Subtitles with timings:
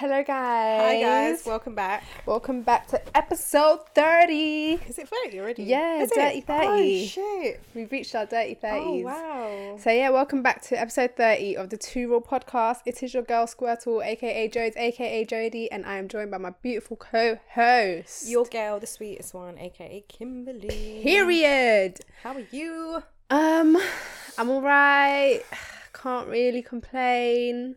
[0.00, 0.80] Hello, guys.
[0.80, 2.02] Hi guys, welcome back.
[2.24, 4.80] Welcome back to episode 30.
[4.88, 5.64] Is it 30 already?
[5.64, 6.46] Yeah, Is dirty it?
[6.46, 6.66] 30.
[6.66, 7.60] Oh shit.
[7.74, 8.80] We've reached our dirty 30s.
[8.82, 9.76] Oh wow.
[9.78, 12.78] So, yeah, welcome back to episode 30 of the Two Raw podcast.
[12.86, 16.54] It is your girl Squirtle, aka Jodes, aka Jody, and I am joined by my
[16.62, 18.26] beautiful co host.
[18.26, 21.00] Your girl, the sweetest one, aka Kimberly.
[21.02, 22.00] Period.
[22.22, 23.02] How are you?
[23.28, 23.76] Um,
[24.38, 25.42] I'm alright.
[25.92, 27.76] Can't really complain.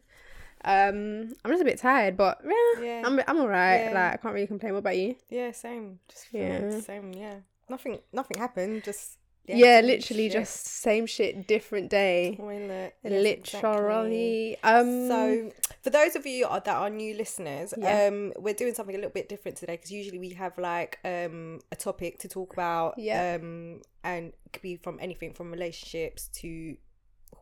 [0.66, 3.02] Um, I'm just a bit tired, but yeah, Yeah.
[3.06, 3.82] I'm I'm alright.
[3.86, 3.92] Yeah.
[3.94, 4.74] Like I can't really complain.
[4.74, 5.16] What about you?
[5.30, 6.00] Yeah, same.
[6.10, 6.60] Just Yeah.
[6.60, 7.14] the same.
[7.14, 7.36] Yeah.
[7.70, 8.00] Nothing.
[8.12, 8.84] Nothing happened.
[8.84, 9.18] Just.
[9.46, 10.32] Yeah, same literally shit.
[10.40, 12.36] just same shit, different day.
[12.38, 12.96] Toilet.
[13.04, 14.54] Literally.
[14.54, 14.58] exactly.
[14.64, 15.08] Um.
[15.10, 18.06] So, for those of you that are new listeners, Yeah.
[18.08, 21.60] um, we're doing something a little bit different today because usually we have like um
[21.74, 23.38] a topic to talk about, Yeah.
[23.42, 26.78] um, and it could be from anything from relationships to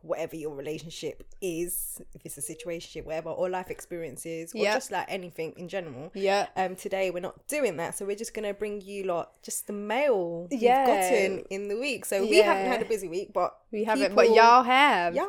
[0.02, 4.74] whatever your relationship is, if it's a situation, whatever, or life experiences, or Yeah.
[4.74, 6.10] just like anything in general.
[6.14, 6.48] yeah.
[6.56, 9.72] Um, today we're not doing that, so we're just gonna bring you lot just the
[9.72, 10.78] mail Yeah.
[10.78, 12.04] we've gotten in the week.
[12.04, 15.14] So we haven't had a busy week, but We haven't, but y'all have.
[15.14, 15.26] y'all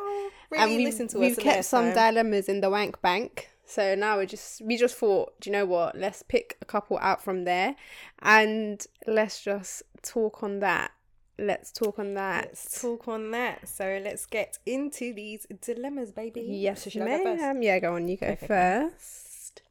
[0.50, 1.38] really and we've, listen to we've us.
[1.38, 1.94] and kept some know.
[1.94, 3.50] dilemmas in the wank bank.
[3.66, 5.96] So now we just we just thought, do you know what?
[5.96, 7.76] Let's pick a couple out from there,
[8.20, 10.90] and let's just talk on that.
[11.38, 12.46] Let's talk on that.
[12.46, 13.68] Let's talk on that.
[13.68, 16.46] So let's get into these dilemmas, baby.
[16.48, 17.62] Yes, So should I go first?
[17.62, 18.06] Yeah, go on.
[18.06, 19.62] You go Okay, first.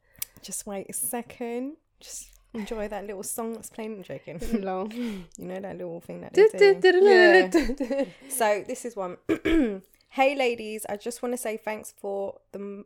[0.41, 1.77] Just wait a second.
[2.01, 3.93] Just enjoy that little song that's playing.
[3.97, 4.39] I'm joking.
[4.61, 4.91] Lol.
[4.93, 6.35] you know that little thing that.
[6.35, 8.05] Yeah.
[8.29, 9.17] So this is one.
[10.09, 10.85] hey, ladies.
[10.89, 12.83] I just want to say thanks for the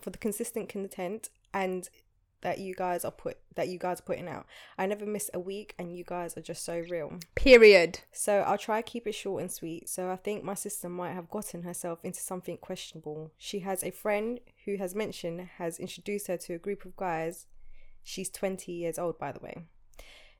[0.00, 1.88] for the consistent content and
[2.42, 4.46] that you guys are put that you guys are putting out.
[4.76, 7.18] I never miss a week, and you guys are just so real.
[7.34, 8.00] Period.
[8.12, 9.88] So I'll try keep it short and sweet.
[9.88, 13.32] So I think my sister might have gotten herself into something questionable.
[13.36, 17.46] She has a friend who has mentioned has introduced her to a group of guys.
[18.02, 19.64] She's 20 years old by the way.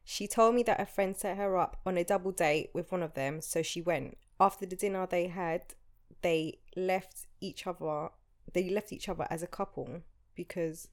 [0.05, 3.03] She told me that a friend set her up on a double date with one
[3.03, 4.17] of them, so she went.
[4.41, 5.75] After the dinner they had,
[6.23, 8.08] they left each other
[8.53, 10.03] they left each other as a couple
[10.35, 10.89] because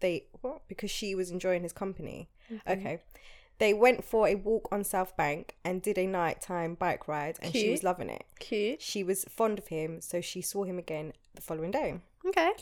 [0.00, 0.62] they what?
[0.68, 2.28] Because she was enjoying his company.
[2.52, 2.70] Mm-hmm.
[2.70, 3.02] Okay.
[3.58, 7.52] They went for a walk on South Bank and did a nighttime bike ride, and
[7.52, 8.24] she was loving it.
[8.38, 8.80] Cute.
[8.80, 12.00] She was fond of him, so she saw him again the following day.
[12.24, 12.52] Okay.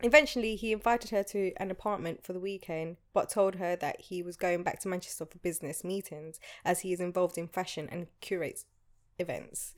[0.00, 4.22] Eventually, he invited her to an apartment for the weekend, but told her that he
[4.22, 8.06] was going back to Manchester for business meetings as he is involved in fashion and
[8.20, 8.64] curates
[9.18, 9.74] events.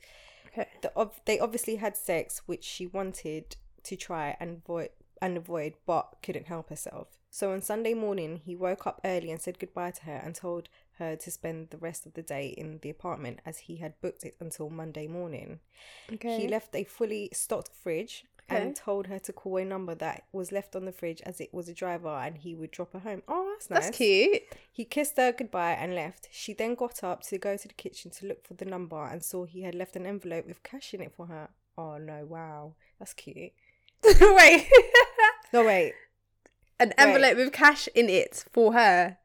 [0.47, 0.67] Okay.
[0.81, 4.89] The, they obviously had sex, which she wanted to try and avoid,
[5.21, 7.07] and avoid, but couldn't help herself.
[7.29, 10.67] So on Sunday morning, he woke up early and said goodbye to her and told
[10.97, 14.25] her to spend the rest of the day in the apartment as he had booked
[14.25, 15.59] it until Monday morning.
[16.11, 16.41] Okay.
[16.41, 18.61] He left a fully stocked fridge Okay.
[18.65, 21.53] and told her to call a number that was left on the fridge as it
[21.53, 23.21] was a driver and he would drop her home.
[23.29, 23.85] Oh, that's nice.
[23.85, 24.41] That's cute.
[24.73, 26.27] He kissed her goodbye and left.
[26.31, 29.23] She then got up to go to the kitchen to look for the number and
[29.23, 31.47] saw he had left an envelope with cash in it for her.
[31.77, 32.73] Oh no, wow.
[32.99, 33.53] That's cute.
[34.03, 34.67] Wait.
[35.53, 35.93] No, wait.
[36.79, 39.17] An envelope with cash in it for her.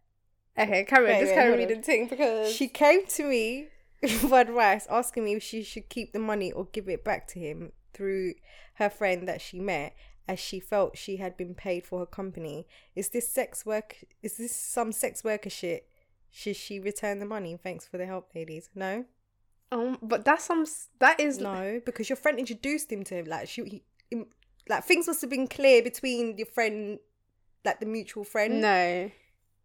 [0.58, 1.12] Okay, carry on.
[1.14, 1.80] Wait, Just wait, carry reading on.
[1.80, 3.68] the thing because She came to me
[4.20, 7.38] for advice, asking me if she should keep the money or give it back to
[7.38, 8.34] him through
[8.74, 9.94] her friend that she met,
[10.28, 12.66] as she felt she had been paid for her company.
[12.94, 13.96] Is this sex work?
[14.22, 15.88] Is this some sex worker shit?
[16.30, 17.56] Should she return the money?
[17.62, 18.68] Thanks for the help, ladies.
[18.74, 19.06] No,
[19.72, 20.66] um, but that's some
[20.98, 23.26] that is no, because your friend introduced him to him.
[23.26, 24.24] Like she, he,
[24.68, 26.98] like things must have been clear between your friend,
[27.64, 28.60] like the mutual friend.
[28.60, 29.10] no,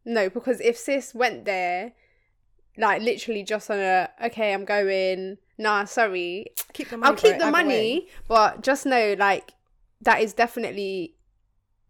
[0.06, 0.29] no.
[0.29, 1.94] Because if sis went there,
[2.78, 5.38] like literally just on a okay, I'm going.
[5.57, 7.09] Nah, sorry, keep the money.
[7.09, 7.63] I'll keep bro, the either way.
[7.63, 9.53] money, but just know like
[10.01, 11.16] that is definitely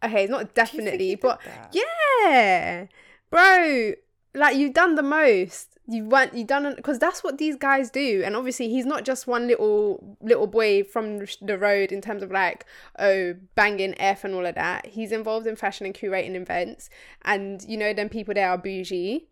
[0.04, 0.24] okay.
[0.24, 2.86] It's not Do you think definitely, but yeah,
[3.30, 3.94] bro.
[4.34, 5.71] Like you've done the most.
[5.88, 6.36] You went.
[6.36, 8.22] You done because that's what these guys do.
[8.24, 12.32] And obviously, he's not just one little little boy from the road in terms of
[12.32, 12.66] like
[13.00, 14.86] oh banging f and all of that.
[14.86, 16.90] He's involved in fashion and curating events,
[17.24, 19.28] and you know, then people there are bougie.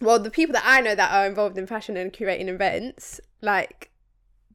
[0.00, 3.90] Well, the people that I know that are involved in fashion and curating events, like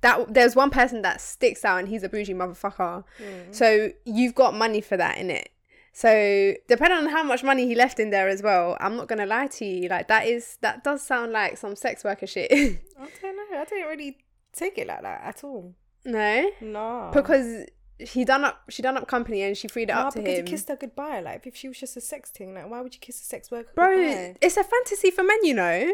[0.01, 3.03] that, there's one person that sticks out, and he's a bougie motherfucker.
[3.19, 3.55] Mm.
[3.55, 5.49] So you've got money for that in it.
[5.93, 9.25] So depending on how much money he left in there as well, I'm not gonna
[9.25, 9.89] lie to you.
[9.89, 12.51] Like that is that does sound like some sex worker shit.
[12.99, 13.59] I don't know.
[13.59, 14.17] I didn't really
[14.53, 15.73] take it like that at all.
[16.05, 17.11] no, No.
[17.13, 17.65] because
[17.99, 20.39] he done up she done up company and she freed it no, up to because
[20.39, 20.45] him.
[20.45, 21.19] he kissed her goodbye.
[21.19, 23.51] Like if she was just a sex thing, like why would you kiss a sex
[23.51, 24.35] worker Bro, goodbye?
[24.41, 25.93] it's a fantasy for men, you know.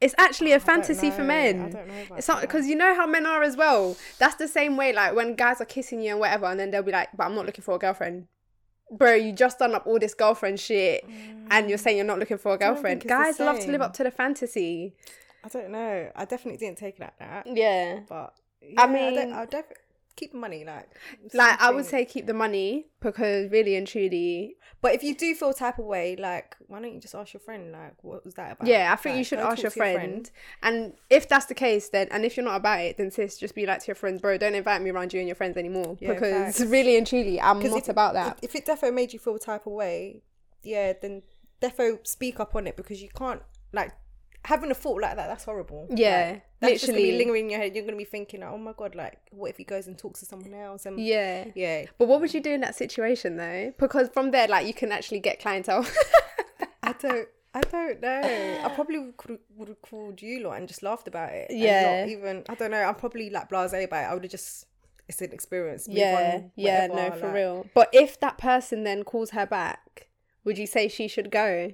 [0.00, 1.60] It's actually ah, I a fantasy for men.
[1.60, 3.96] I don't know about It's not because you know how men are as well.
[4.18, 6.84] That's the same way, like when guys are kissing you and whatever, and then they'll
[6.84, 8.28] be like, "But I'm not looking for a girlfriend."
[8.90, 11.04] Bro, you just done up all this girlfriend shit,
[11.50, 13.02] and you're saying you're not looking for a girlfriend.
[13.02, 14.94] think it's the Guys love to live up to the fantasy.
[15.44, 16.10] I don't know.
[16.16, 17.46] I definitely didn't take it like that.
[17.46, 18.00] Yeah.
[18.08, 18.34] But
[18.76, 19.76] I mean- I'll definitely
[20.18, 20.64] keep the money.
[20.64, 20.88] Like,
[21.32, 25.34] Like I would say keep the money because really and truly But if you do
[25.34, 27.72] feel type of way, like, why don't you just ask your friend?
[27.72, 28.68] Like, what was that about?
[28.68, 30.30] Yeah, I think you should ask talk your friend.
[30.62, 33.54] And if that's the case, then and if you're not about it, then sis, just
[33.54, 35.96] be like to your friends, bro, don't invite me around you and your friends anymore.
[36.00, 38.38] Yeah, because really and truly, i'm not if- about that.
[38.42, 40.22] If, if it defo made you feel type of way,
[40.62, 41.22] yeah, then
[41.62, 43.42] defo speak up on it because you can't
[43.72, 43.92] like
[44.44, 45.26] having a thought like that.
[45.28, 45.86] That's horrible.
[45.90, 47.18] Yeah, Like, that's just gonna be literally.
[47.18, 47.74] lingering in your head.
[47.74, 50.26] You're gonna be thinking, oh my god, like, what if he goes and talks to
[50.26, 50.86] someone else?
[50.86, 51.46] And yeah.
[51.54, 53.72] yeah, But what would you do in that situation though?
[53.78, 55.86] Because from there, like you can actually get clientele.
[56.82, 57.28] I don't.
[57.54, 58.60] I don't know.
[58.64, 59.14] I probably would,
[59.56, 61.48] would have called you lot and just laughed about it.
[61.50, 62.00] Yeah.
[62.02, 62.82] not even I don't know.
[62.82, 64.06] I'm probably like blasé about it.
[64.06, 64.66] I would have just.
[65.08, 65.88] It's an experience.
[65.90, 67.66] Yeah, on, yeah, no, for like- real.
[67.74, 70.08] But if that person then calls her back,
[70.44, 71.72] would you say she should go?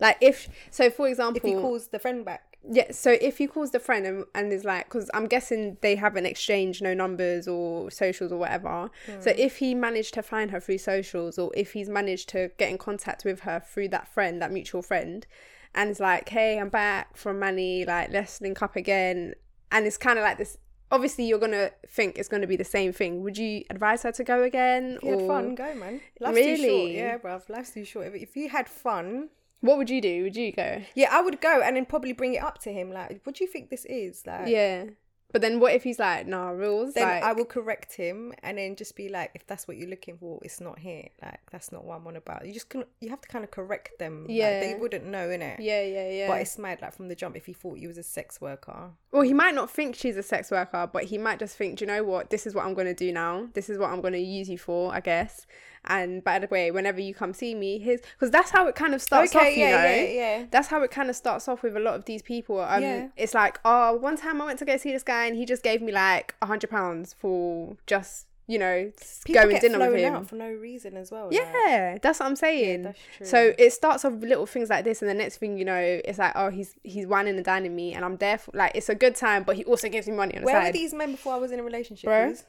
[0.00, 3.46] Like if so, for example, If he calls the friend back, Yeah, so if he
[3.46, 7.46] calls the friend and, and is like, because I'm guessing they haven't exchanged no numbers
[7.46, 8.90] or socials or whatever.
[9.20, 9.38] So hmm.
[9.38, 12.78] if he managed to find her through socials or if he's managed to get in
[12.78, 15.26] contact with her through that friend, that mutual friend,
[15.74, 19.34] and is like, hey, I'm back from Manny, like, let's link up again.
[19.70, 20.56] And it's kind of like this.
[20.92, 23.22] Obviously, you're gonna think it's gonna be the same thing.
[23.22, 24.98] Would you advise her to go again?
[25.00, 26.00] if you had fun, go man.
[26.18, 26.68] Life's too short.
[26.68, 26.96] Really?
[26.96, 27.48] Yeah, bruv.
[27.48, 28.12] Life's too short.
[28.12, 29.28] If you had fun,
[29.60, 30.22] what would you do?
[30.24, 30.82] Would you go?
[30.94, 32.90] yeah, I would go and then probably bring it up to him.
[32.92, 34.26] Like, what do you think this is?
[34.26, 34.84] Like, Yeah.
[35.32, 36.94] But then what if he's like, nah, rules?
[36.94, 39.88] Then like, I will correct him and then just be like, if that's what you're
[39.88, 41.04] looking for, it's not here.
[41.22, 42.44] Like, that's not what I'm on about.
[42.44, 44.22] You just can, you have to kind of correct them.
[44.24, 44.58] Like, Yeah.
[44.58, 45.58] they wouldn't know, innit?
[45.60, 46.26] yeah, yeah, yeah.
[46.26, 48.90] But it's mad, like from the jump, if he thought you was a sex worker.
[49.12, 51.84] Well, he might not think she's a sex worker, but he might just think, do
[51.84, 52.30] you know what?
[52.30, 53.46] This is what I'm going to do now.
[53.54, 55.46] This is what I'm going to use you for, I guess.
[55.86, 58.94] And by the way, whenever you come see me, here's because that's how it kind
[58.94, 59.70] of starts off, you know.
[59.84, 60.44] yeah, yeah.
[60.50, 62.60] That's how it kind of starts off with a lot of these people.
[62.60, 63.08] Um, Yeah.
[63.16, 65.62] It's like, oh, one time I went to go see this guy and he just
[65.62, 68.92] gave me like a hundred pounds for just, you know,
[69.24, 70.14] People going dinner with him.
[70.14, 71.26] out for no reason as well.
[71.28, 71.34] like.
[71.34, 72.82] Yeah, that's what I'm saying.
[72.82, 73.26] that's true.
[73.26, 75.78] So it starts off with little things like this, and the next thing you know,
[76.04, 78.88] it's like, oh, he's he's wining and dining me, and I'm there for like it's
[78.88, 81.12] a good time, but he also gives me money on the Where were these men
[81.12, 82.04] before I was in a relationship?
[82.06, 82.28] Bro.
[82.28, 82.44] please?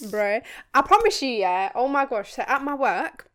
[0.00, 0.40] Bro.
[0.74, 1.72] I promise you, yeah.
[1.74, 2.34] Oh my gosh.
[2.34, 3.30] So at my work,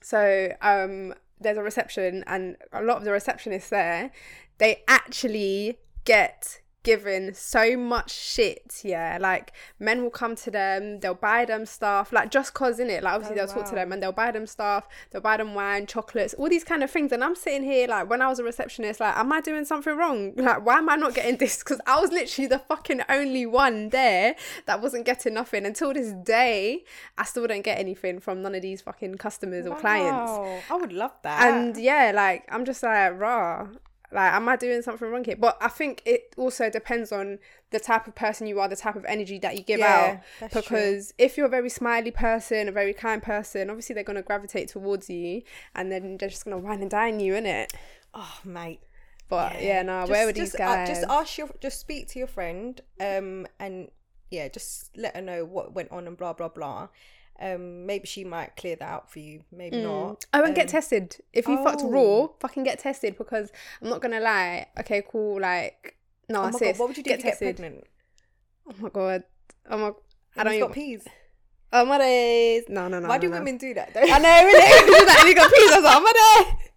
[0.00, 4.10] so um, there's a reception, and a lot of the receptionists there,
[4.58, 9.18] they actually get given so much shit yeah.
[9.20, 13.02] Like men will come to them they'll buy them stuff like just cause in it
[13.02, 15.54] like obviously Oh, they'll talk to them and they'll buy them stuff they'll buy them
[15.54, 17.10] wine chocolates all these kind of things.
[17.12, 19.96] And i'm sitting here like when i was a receptionist like am i doing something
[19.96, 20.32] wrong?
[20.46, 21.58] Like why am i not getting this?
[21.58, 24.36] Because i was literally the fucking only one there
[24.66, 25.66] that wasn't getting nothing.
[25.66, 26.84] Until this day
[27.18, 30.32] i still don't get anything from none of these fucking customers or clients.
[30.70, 31.42] I would love that.
[31.52, 33.66] and yeah, like I'm just like raw.
[34.12, 35.36] Like, am I doing something wrong here?
[35.36, 37.38] But I think it also depends on
[37.70, 40.22] the type of person you are, the type of energy that you give Yeah, out.
[40.40, 40.62] that's true.
[40.62, 44.68] Because if you're a very smiley person, a very kind person, obviously they're gonna gravitate
[44.68, 45.42] towards you,
[45.74, 47.72] and then they're just gonna wine and dine you, in it
[48.16, 48.80] oh, mate.
[49.28, 50.88] But yeah, no, Just- where were these just, uh, guys?
[50.88, 53.90] just ask your, just speak to your friend, um, and
[54.30, 56.88] yeah, just let her know what went on and blah blah blah.
[57.40, 59.42] Um, maybe she might clear that out for you.
[59.52, 60.24] Maybe not.
[60.32, 61.16] Oh, and get Um, tested.
[61.32, 61.90] If you fucked oh.
[61.90, 63.50] raw, fucking get tested because
[63.82, 64.66] I'm not gonna lie.
[64.80, 65.40] Okay, cool.
[65.40, 65.96] Like,
[66.28, 67.56] no, Oh my god, what would you do get if you get tested.
[67.56, 67.84] pregnant?
[68.68, 69.22] Oh my god.
[69.70, 69.92] Oh my.
[70.36, 70.68] I don't he's even.
[70.68, 71.04] got peas.
[71.72, 72.64] Oh my days.
[72.68, 73.08] No, no, no.
[73.08, 73.38] Why no, do no.
[73.38, 73.92] women do that?
[73.92, 74.00] Though?
[74.00, 74.86] I know, really.
[74.86, 75.72] Because that only got peas.
[75.72, 76.70] I was like, oh my days.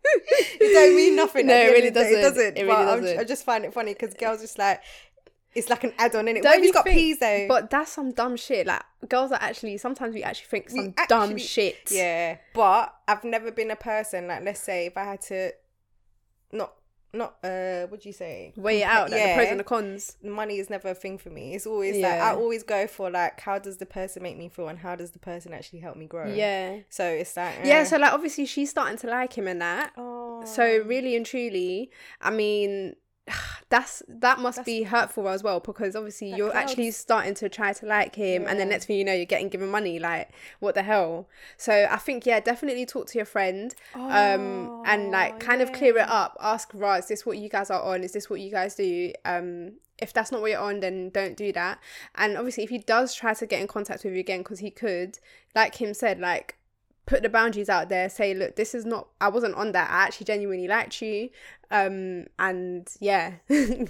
[0.61, 1.47] it don't mean nothing.
[1.47, 1.91] No, it really day.
[1.91, 2.17] doesn't.
[2.17, 2.57] It doesn't.
[2.57, 3.19] It but really I'm- doesn't.
[3.19, 4.81] I just find it funny because girls just like
[5.55, 6.43] it's like an add-on in it.
[6.43, 7.45] Don't What if he's you got think- peas though?
[7.47, 8.67] But that's some dumb shit.
[8.67, 11.89] Like girls are actually sometimes we actually think some dumb shit.
[11.91, 15.51] Yeah, but I've never been a person like let's say if I had to
[16.51, 16.73] not
[17.11, 20.15] not uh what do you say Weigh it out, like the pros and the cons.
[20.21, 21.55] money is never a thing for me.
[21.55, 22.31] It's always like Yeah.
[22.31, 25.09] I always go for like how does the person make me feel and how does
[25.11, 26.31] the person actually help me grow.
[26.31, 26.81] Yeah.
[26.89, 27.83] So it's like Yeah, eh.
[27.85, 29.93] so like obviously she's starting to like him and that.
[29.97, 30.45] oh.
[30.45, 31.89] So really and truly,
[32.21, 32.95] I mean,
[33.69, 37.85] that's that must be hurtful as well because obviously you're actually starting to try to
[37.85, 39.99] like him, and then next thing you know, you're getting given money.
[39.99, 41.27] Like, what the hell?
[41.57, 45.71] So I think yeah, definitely talk to your friend, um, and like Oh, kind of
[45.73, 46.37] clear it up.
[46.41, 48.03] Ask, right, is this what you guys are on?
[48.03, 49.13] Is this what you guys do?
[49.25, 49.73] Um.
[50.01, 51.77] If that's not what you're on, then don't do that.
[52.15, 54.71] And obviously, if he does try to get in contact with you again, because he
[54.71, 55.19] could,
[55.53, 56.55] like him said, like
[57.09, 60.03] put the boundaries out there say look this is not i wasn't on that i
[60.05, 61.29] actually genuinely liked you
[61.71, 63.89] um and yeah because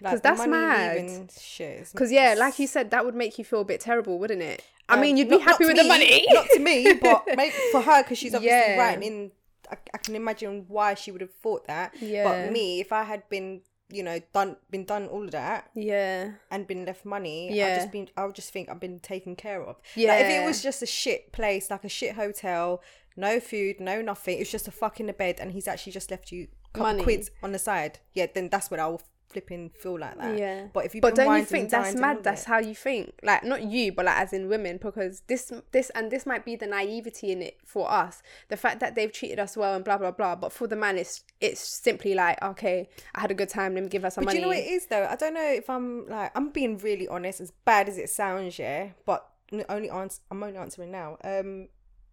[0.00, 3.80] Like, that's mad is- yeah like you said that would make you feel a bit
[3.80, 6.26] terrible wouldn't it I Um, mean, you'd not- be happy with to the money.
[6.30, 7.24] not to me, but
[7.72, 8.78] for her because she's obviously Yeah.
[8.78, 9.30] writing in.
[9.72, 11.94] I, I can imagine why she would have thought that.
[12.02, 12.24] Yeah.
[12.24, 16.32] But me, if I had been, you know, done, been done all of that yeah.
[16.50, 17.76] and been left money, yeah I Yeah.
[17.76, 19.76] just been, I would just think I've been taken care of.
[19.96, 22.82] Like, if it was just a shit place, like a shit hotel,
[23.16, 26.10] no food, no nothing, it's just a fuck in the bed, and he's actually just
[26.10, 27.02] left you couple Money.
[27.04, 28.00] quids on the side.
[28.14, 30.38] Yeah, then that's what I'll flipping feel like that.
[30.38, 30.68] Yeah.
[30.72, 32.22] But if you, But don't you think that's mad?
[32.22, 32.54] That's how.
[32.54, 33.14] how you think.
[33.22, 36.56] Like not you, but like as in women, because this this and this might be
[36.56, 38.22] the naivety in it for us.
[38.48, 40.36] The fact that they've treated us well and blah blah blah.
[40.36, 43.74] But for the man, it's it's simply like okay, I had a good time.
[43.74, 44.38] Let me give her some But money.
[44.38, 45.06] do you know what it is though?
[45.10, 48.58] I don't know if I'm like I'm being really honest, as bad as it sounds,
[48.58, 48.90] yeah.
[49.04, 49.28] But
[49.68, 51.16] only answer I'm only answering now.
[51.24, 51.68] Um,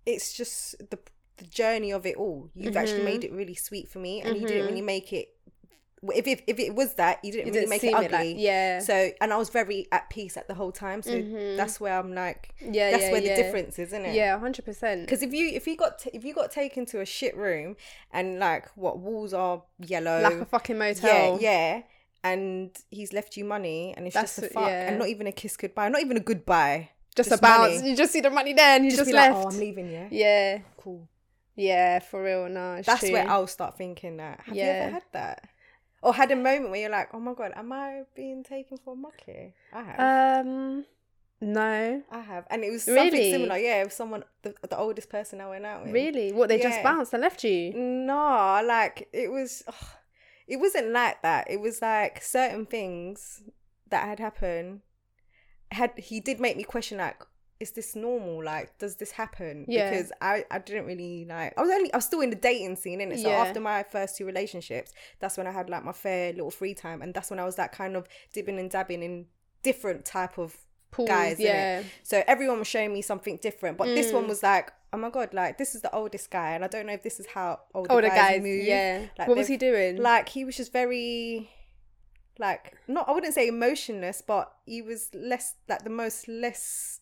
[0.06, 0.98] it's just the
[1.38, 2.50] the journey of it all.
[2.54, 3.06] You've actually Mm-hmm.
[3.06, 5.30] made it really sweet for me, and you didn't really make it.
[6.04, 8.06] If if, if it was that, you didn't It really didn't make it ugly.
[8.06, 8.80] it like- yeah.
[8.80, 11.02] So and I was very at peace at the whole time.
[11.04, 11.58] So mm-hmm.
[11.58, 13.36] that's where I'm like, Yeah, that's yeah, where yeah.
[13.36, 14.16] the difference is, isn't it?
[14.16, 15.02] Yeah, hundred percent.
[15.02, 17.76] Because if you if you got t- if you got taken to a shit room
[18.12, 21.38] and like what walls are yellow, Like a fucking motel.
[21.40, 21.82] yeah, yeah.
[22.24, 24.90] And he's left you money, and it's That's just a fuck, yeah.
[24.90, 26.90] and not even a kiss goodbye, not even a goodbye.
[27.16, 27.78] Just, Just a bounce.
[27.78, 27.90] money.
[27.90, 29.36] You just see the money there, and you just, be left.
[29.36, 29.92] like, oh, I'm leaving.
[29.92, 31.08] Yeah, yeah, cool.
[31.56, 32.48] yeah, for real.
[32.48, 33.12] No, That's true.
[33.12, 34.40] where I'll start thinking that.
[34.46, 35.50] Have you ever had that,
[36.02, 38.94] or had a moment where you're like, oh my god, am I being taken for
[38.94, 39.54] a muck here?
[39.74, 40.46] I have.
[40.46, 40.86] Um,
[41.40, 43.32] no, I have, and it was something Really?
[43.32, 43.58] similar.
[43.58, 45.94] Yeah, with someone, the, the oldest person I went out with.
[45.94, 46.32] really.
[46.32, 47.74] What they just bounced and left you?
[47.74, 49.64] No, like it was.
[49.68, 49.74] ugh,
[50.48, 51.50] it wasn't like that.
[51.50, 53.44] It was like certain things
[53.90, 54.82] that had happened.
[55.72, 57.24] Had he did make me question like,
[57.62, 58.44] is this normal?
[58.44, 59.66] Like, does this happen?
[59.68, 59.90] Yeah.
[59.90, 61.54] Because I I didn't really like.
[61.58, 63.20] I was only I was still in the dating scene, innit?
[63.22, 63.38] So Yeah.
[63.44, 67.02] after my first two relationships, that's when I had like my fair little free time,
[67.02, 69.28] and that's when I was like kind of dipping and dabbing in
[69.64, 70.58] different type of
[70.92, 71.38] Pools, guys.
[71.38, 71.44] innit?
[71.46, 71.84] yeah.
[72.04, 74.16] So everyone was showing me something different, but this Mm.
[74.16, 76.86] one was like, oh my god, like this is the oldest guy, and I don't
[76.88, 78.64] know if this is how older, Older guys, guys, move.
[78.66, 79.06] yeah.
[79.18, 79.98] Like, what was he doing?
[79.98, 81.50] Like he was just very,
[82.40, 87.01] like not I wouldn't say emotionless, but he was less like the most less,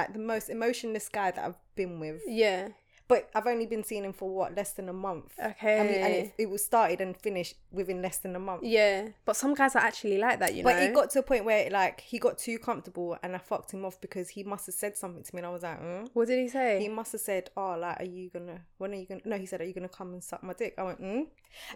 [0.00, 2.20] like the most emotionless guy that I've been with.
[2.26, 2.68] yeah.
[3.10, 5.32] But I've only been seeing him for what less than a month.
[5.38, 5.80] Okay.
[5.80, 8.62] I mean, and it, it was started and finished within less than a month.
[8.64, 10.80] yeah, but some guys are actually like that, you But know.
[10.80, 13.72] But it got to a point where like he got too comfortable and I fucked
[13.74, 16.08] him off because he must have said something to me and I was like, mm.
[16.14, 16.80] what did he say?
[16.80, 18.60] he must have said, "Oh, like, are you gonna?
[18.78, 20.74] When are you gonna?" No, he said, "Are you gonna come and suck my dick?"
[20.78, 21.22] I went, "Hmm."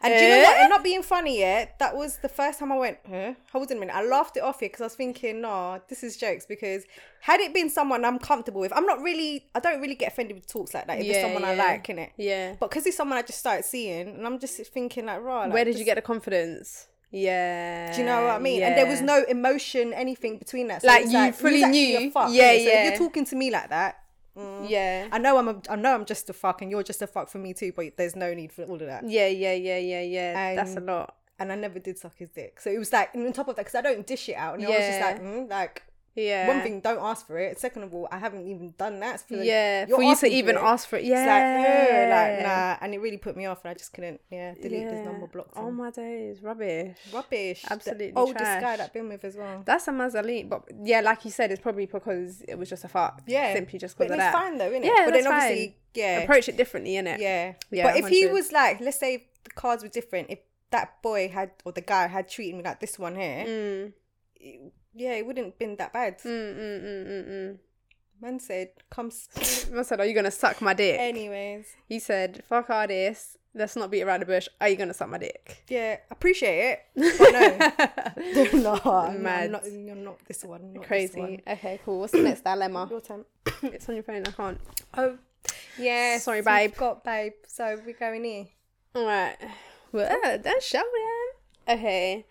[0.02, 0.56] And do you know what?
[0.56, 0.60] Eh?
[0.60, 3.76] And not being funny yet, that was the first time I went, "Huh?" Hold on
[3.76, 3.94] a minute.
[3.94, 6.84] I laughed it off here because I was thinking, "No, this is jokes." Because
[7.20, 9.46] had it been someone I'm comfortable with, I'm not really.
[9.54, 10.98] I don't really get offended with talks like that.
[11.00, 11.64] If Yeah, someone I yeah.
[11.64, 12.10] like, innit?
[12.16, 12.54] yeah.
[12.60, 15.64] But because he's someone I just started seeing, and I'm just thinking like, "Right." Where
[15.64, 16.86] did you get the confidence?
[17.10, 17.92] Yeah.
[17.92, 18.62] Do you know what I mean?
[18.62, 20.82] And there was no emotion, anything between that.
[20.82, 22.10] So Like, you was fully knew.
[22.10, 22.48] fuck, Yeah?
[22.50, 22.88] So if yeah.
[22.88, 24.00] you're talking to me like that.
[24.36, 25.06] mm, Yeah.
[25.12, 27.28] I know I'm a, I know I'm just a fuck and you're just a fuck
[27.28, 29.08] for me too, but there's no need for all of that.
[29.08, 30.54] Yeah, yeah, yeah, yeah, yeah.
[30.56, 31.14] That's a lot.
[31.38, 33.62] And I never did suck his dick, so it was like on top of that
[33.64, 35.82] because I don't dish it out, and I was just like, mm, like
[36.16, 36.46] Yeah.
[36.48, 37.58] one thing, don't ask for it.
[37.58, 39.20] Second of all, I haven't even done that.
[39.20, 40.60] For the- yeah, you're for you to even it.
[40.62, 41.04] ask for it.
[41.04, 41.20] Yeah.
[41.22, 44.20] It's like, ugh, like nah, and it really put me off, and I just couldn't,
[44.30, 45.64] yeah, delete this number, blocked him.
[45.64, 46.96] Oh my days, rubbish.
[47.12, 48.62] Rubbish, Absolutely the oldest trash.
[48.62, 49.62] guy that I've been with as well.
[49.64, 52.88] That's a Mazaline, but yeah, like you said, it's probably because it was just a
[52.88, 53.22] fuck.
[53.26, 54.32] Yeah, simply just because it's of that.
[54.32, 54.92] fine though, isn't it?
[54.96, 55.74] Yeah, but then obviously, fine.
[55.94, 57.18] yeah, Approach it differently, innit?
[57.18, 57.54] Yeah.
[57.70, 60.38] Yeah, But if he was like, let's say the cards were different, if
[60.70, 63.92] that boy had or the guy had treated me like this one here, Mm,
[64.94, 66.18] yeah, it wouldn't have been that bad.
[66.20, 67.58] mm, mm, mm, mm, mm.
[68.20, 69.10] Man said, come.
[69.72, 73.36] Man said, "Are you gonna suck my dick?" Anyways, He said, "Fuck all this.
[73.56, 74.48] Let's not beat around the bush.
[74.60, 79.50] Are you gonna suck my dick?" yeah, appreciate it, but no, no, I'm Mad.
[79.50, 80.72] not, you're not this one.
[80.74, 81.20] Not This Crazy.
[81.20, 81.40] one.
[81.46, 82.00] Okay, cool.
[82.00, 82.86] What's the next dilemma?
[82.90, 83.24] Your time.
[83.62, 84.22] it's on your phone.
[84.26, 84.60] I can't.
[84.96, 85.18] Oh,
[85.78, 86.18] yeah.
[86.18, 86.74] Sorry, babe.
[86.76, 87.32] Got babe.
[87.48, 88.46] So we're going here.
[88.94, 89.36] All right.
[89.92, 91.76] Well, don't show them.
[91.78, 92.26] Okay.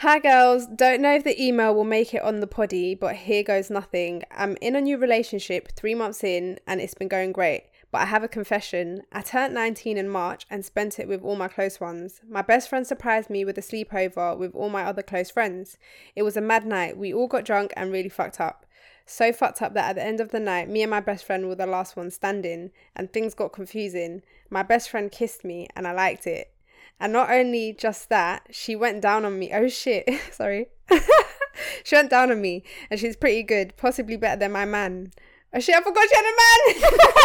[0.00, 0.66] Hi, girls.
[0.66, 4.24] Don't know if the email will make it on the poddy, but here goes nothing.
[4.30, 7.64] I'm in a new relationship, three months in, and it's been going great.
[7.90, 9.04] But I have a confession.
[9.10, 12.20] I turned 19 in March and spent it with all my close ones.
[12.28, 15.78] My best friend surprised me with a sleepover with all my other close friends.
[16.14, 16.98] It was a mad night.
[16.98, 18.66] We all got drunk and really fucked up.
[19.06, 21.48] So fucked up that at the end of the night, me and my best friend
[21.48, 24.20] were the last ones standing, and things got confusing.
[24.50, 26.52] My best friend kissed me, and I liked it.
[26.98, 29.50] And not only just that, she went down on me.
[29.52, 30.68] Oh shit, sorry.
[31.84, 35.12] she went down on me, and she's pretty good, possibly better than my man.
[35.54, 36.90] Oh shit, I forgot she had a man.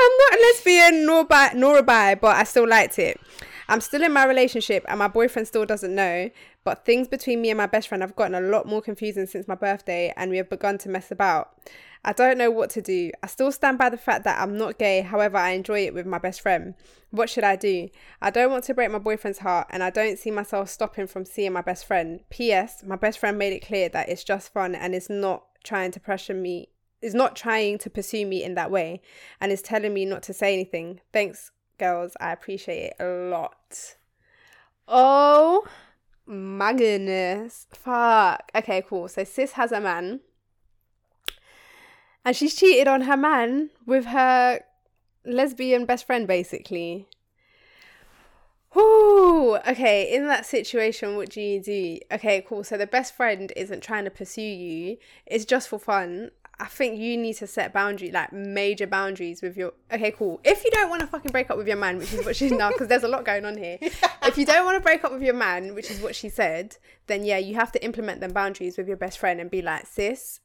[0.00, 3.18] I'm not a lesbian nor bi nor a bi, but I still liked it.
[3.68, 6.30] I'm still in my relationship and my boyfriend still doesn't know,
[6.64, 9.46] but things between me and my best friend have gotten a lot more confusing since
[9.46, 11.50] my birthday and we have begun to mess about.
[12.04, 13.10] I don't know what to do.
[13.22, 16.06] I still stand by the fact that I'm not gay, however, I enjoy it with
[16.06, 16.74] my best friend.
[17.10, 17.88] What should I do?
[18.20, 21.24] I don't want to break my boyfriend's heart and I don't see myself stopping from
[21.24, 22.20] seeing my best friend.
[22.30, 22.82] P.S.
[22.86, 26.00] My best friend made it clear that it's just fun and is not trying to
[26.00, 26.68] pressure me,
[27.02, 29.00] is not trying to pursue me in that way
[29.40, 31.00] and is telling me not to say anything.
[31.12, 32.16] Thanks, girls.
[32.20, 33.96] I appreciate it a lot.
[34.86, 35.66] Oh
[36.26, 37.66] my goodness.
[37.72, 38.50] Fuck.
[38.54, 39.08] Okay, cool.
[39.08, 40.20] So sis has a man.
[42.24, 44.60] And she's cheated on her man with her
[45.24, 47.08] lesbian best friend, basically.
[48.74, 49.56] Whoo!
[49.56, 51.98] Okay, in that situation, what do you do?
[52.12, 52.64] Okay, cool.
[52.64, 56.30] So the best friend isn't trying to pursue you, it's just for fun.
[56.60, 59.72] I think you need to set boundaries, like major boundaries with your.
[59.92, 60.40] Okay, cool.
[60.44, 62.50] If you don't want to fucking break up with your man, which is what she's
[62.50, 63.78] now, because there's a lot going on here.
[64.24, 66.76] if you don't want to break up with your man, which is what she said,
[67.06, 69.86] then yeah, you have to implement them boundaries with your best friend and be like,
[69.86, 70.40] sis,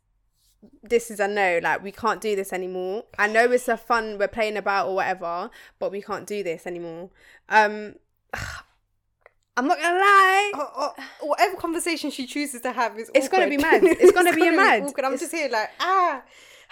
[0.82, 1.60] this is a no.
[1.62, 3.04] Like we can't do this anymore.
[3.18, 6.66] I know it's a fun we're playing about or whatever, but we can't do this
[6.68, 7.10] anymore.
[7.50, 7.96] Um,
[9.56, 10.52] I'm not gonna lie.
[10.56, 13.58] Oh, oh, whatever conversation she chooses to have is It's gonna awkward.
[13.58, 13.84] be mad.
[13.84, 14.82] It's gonna be a mad.
[14.84, 15.06] awkward.
[15.06, 16.24] I'm It's- just here like ah.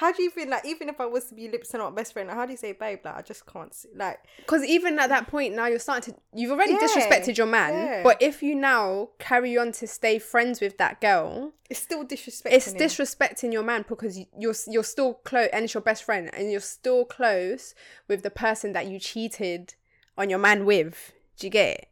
[0.02, 2.14] How do you feel like even if I was to be lips and not best
[2.14, 3.00] friend, like, how do you say babe?
[3.06, 6.20] Like I just can't see, like Because even at that point now, you're starting to.
[6.34, 8.04] You've already Yeah, disrespected your man, yeah.
[8.04, 12.52] but if you now carry on to stay friends with that girl, it's still disrespecting.
[12.54, 12.78] it's him.
[12.80, 16.52] disrespecting your man because you- you're you're still close and it's your best friend and
[16.52, 17.76] you're still close
[18.08, 19.76] with the person that you cheated
[20.18, 21.14] on your man with.
[21.38, 21.88] Do you get it?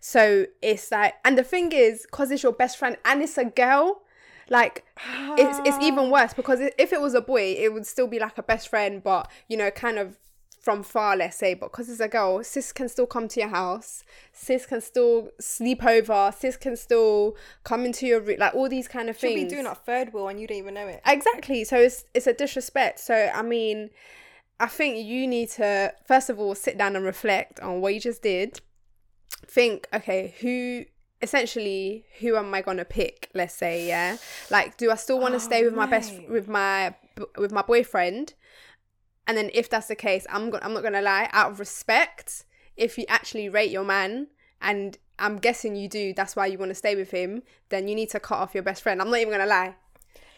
[0.00, 3.44] So it's like, and the thing is, because it's your best friend and it's a
[3.44, 4.02] girl,
[4.48, 4.84] like
[5.38, 8.38] it's it's even worse because if it was a boy, it would still be like
[8.38, 10.18] a best friend, but you know, kind of
[10.66, 11.54] from far, let's say.
[11.54, 15.30] But because it's a girl, sis can still come to your house, sis can still
[15.40, 19.30] sleep over, sis can still come into your room, like all these kind of She'll
[19.30, 19.44] things.
[19.44, 21.00] be doing that third wheel and you don't even know it.
[21.06, 21.62] Exactly.
[21.62, 22.98] So it's it's a disrespect.
[22.98, 23.90] So I mean,
[24.58, 28.00] I think you need to first of all sit down and reflect on what you
[28.00, 28.60] just did.
[29.46, 30.86] Think, okay, who
[31.22, 33.30] essentially who am I gonna pick?
[33.34, 34.16] Let's say, yeah.
[34.50, 36.94] Like, do I still want to stay with my best with my
[37.36, 38.34] with my boyfriend?
[39.26, 41.28] And then if that's the case, I'm go- I'm not gonna lie.
[41.32, 42.44] Out of respect,
[42.76, 44.28] if you actually rate your man,
[44.60, 47.42] and I'm guessing you do, that's why you want to stay with him.
[47.70, 49.00] Then you need to cut off your best friend.
[49.00, 49.76] I'm not even gonna lie.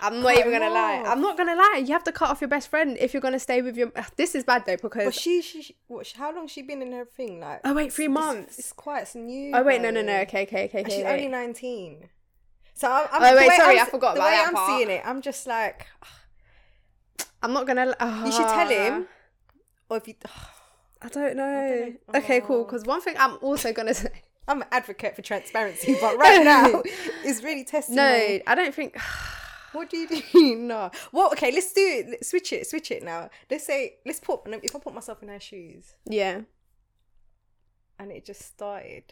[0.01, 1.03] I'm not even gonna lie.
[1.07, 1.83] I'm not gonna lie.
[1.85, 3.93] You have to cut off your best friend if you're gonna stay with your.
[4.17, 5.05] This is bad though because.
[5.05, 7.41] But she, she, she what, how long she been in her thing?
[7.41, 8.59] Like oh wait, three it's- months.
[8.59, 9.53] It's, quite it's new.
[9.55, 10.21] oh wait, no, no, no.
[10.21, 10.83] Okay, okay, okay.
[10.83, 11.13] And she's wait.
[11.13, 12.09] only nineteen.
[12.75, 14.69] So I'm, I'm Oh, wait, sorry, I'm, I forgot the about way that I'm part.
[14.71, 15.03] seeing it.
[15.05, 15.87] I'm just like
[17.43, 17.95] I'm not gonna.
[17.99, 19.07] Uh, you should tell him,
[19.89, 20.15] or if you.
[21.01, 21.45] I don't know.
[22.13, 22.19] know.
[22.19, 22.57] Okay, cool.
[22.61, 22.65] Oh.
[22.65, 24.11] Because one thing I'm also gonna say.
[24.49, 26.83] I'm an advocate for transparency, but right now
[27.23, 27.97] it's really testing.
[27.97, 28.97] No, my- I don't think.
[29.73, 30.57] What do you do?
[30.57, 30.91] no.
[31.13, 32.25] Well, okay, let's do it.
[32.25, 32.67] Switch it.
[32.67, 33.31] Switch it now.
[33.51, 34.41] Let's say, let's put.
[34.47, 36.41] If I put myself in her shoes, yeah.
[37.99, 39.05] and it just started.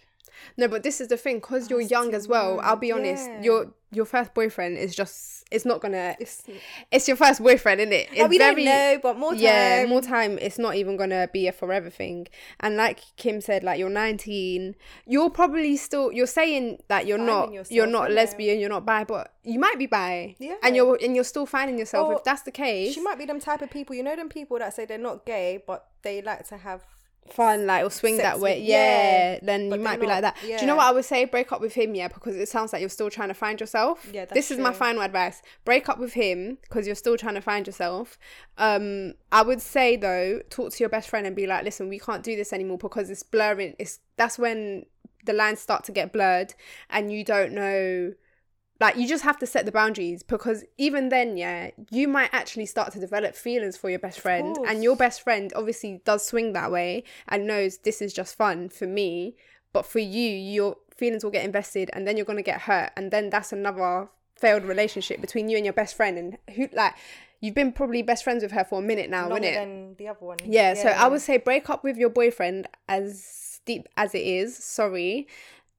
[0.56, 1.36] No, but this is the thing.
[1.36, 2.60] Because you're young as well.
[2.62, 3.26] I'll be honest.
[3.28, 3.42] yeah.
[3.42, 5.44] Your your first boyfriend is just.
[5.52, 6.16] It's not gonna.
[6.18, 6.42] It's,
[6.90, 8.08] It's your first boyfriend, isn't it?
[8.12, 9.40] It's we don't know, but more time.
[9.40, 12.26] yeah more time it's not even gonna be a forever thing
[12.58, 14.74] and like kim said like you're 19
[15.06, 18.16] you're probably still you're saying that you're Finding not yourself, you're not yeah.
[18.16, 20.56] lesbian you're not bi but you might be bi Yeah.
[20.64, 23.24] and you're and you're still finding yourself Or if that's the case She might be
[23.26, 23.94] them type of people.
[23.94, 26.82] You know them people that say they're not gay, but they like to have.
[27.30, 28.58] Fun like or swing that way.
[28.58, 30.42] With- yeah, yeah, then you might be like not- that.
[30.42, 31.24] Do you know what i would say?
[31.24, 34.08] Break up with him yeah because it sounds like you're still trying to find yourself.
[34.12, 35.42] Yeah, that's this is my final advice.
[35.64, 38.18] Break up with him because you're still trying to find yourself.
[38.58, 41.98] Um i would say though talk to your best friend and be like listen we
[41.98, 43.74] can't do this anymore because it's blurring.
[43.78, 44.86] It's that's when
[45.24, 46.54] the lines start to get blurred
[46.88, 48.12] and you don't know
[48.80, 52.66] like you just have to set the boundaries because even then yeah you might actually
[52.66, 56.52] start to develop feelings for your best friend and your best friend obviously does swing
[56.52, 59.34] that way and knows this is just fun for me
[59.72, 62.90] but for you your feelings will get invested and then you're going to get hurt
[62.96, 66.94] and then that's another failed relationship between you and your best friend and who like
[67.40, 69.94] you've been probably best friends with her for a minute now longer isn't it than
[69.98, 70.36] the other one.
[70.44, 74.56] yeah, so I would say break up with your boyfriend as deep as it is.
[74.56, 75.26] Sorry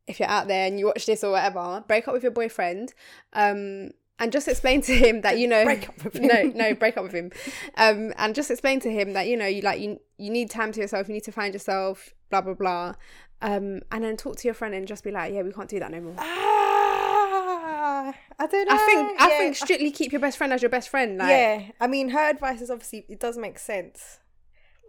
[0.07, 1.83] if you're out there and you watch this or whatever.
[1.87, 2.93] Break up with your boyfriend.
[3.33, 6.27] Um and just explain to him that you know Break up with him.
[6.27, 7.29] no no break up with him
[7.77, 10.71] um and just explain to him that you know you like you you need time
[10.71, 12.95] to yourself you need to find yourself blah blah blah
[13.43, 15.77] um and then talk to your friend and just be like yeah we can't do
[15.79, 18.75] that no more Ah, I don't know.
[18.75, 21.61] I think I think strictly keep your best friend as your best friend like yeah,
[21.79, 24.19] I mean, her advice is obviously it does make sense,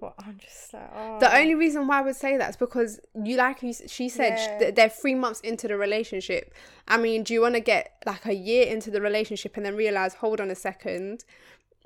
[0.00, 1.18] Well, I'm just like, oh.
[1.18, 4.36] The only reason why I would say that is because you, like you, she said,
[4.38, 4.58] Yeah.
[4.58, 6.54] th- they're three months into the relationship.
[6.86, 9.74] I mean, do you want to get like a year into the relationship and then
[9.76, 11.24] realize, hold on a second,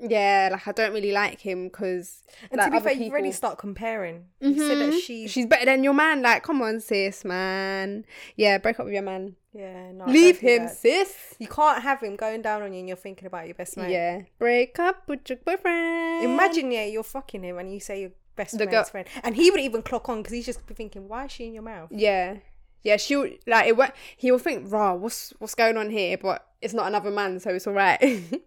[0.02, 3.32] yeah, like I don't really like him because And like, to be fair, you really
[3.32, 4.24] start comparing.
[4.40, 5.00] You said that Mhm.
[5.00, 6.22] she's, she's better than your man.
[6.22, 8.04] Like, come on, sis, man.
[8.36, 9.36] Yeah, break up with your man.
[9.52, 11.34] yeah, no, Leave him, sis.
[11.38, 13.92] You can't have him going down on you and you're thinking about your best mate.
[13.92, 16.24] Yeah, break up with your boyfriend.
[16.24, 19.50] Imagine, yeah, you're fucking him and you say your best The girl- friend, and he
[19.50, 21.90] would even clock on because he's just be thinking, why is she in your mouth?
[21.92, 22.38] Yeah,
[22.82, 22.96] yeah.
[22.96, 23.92] She would like it.
[24.16, 27.50] He will think, "Raw, what's what's going on here?" But it's not another man, so
[27.50, 28.00] it's all right.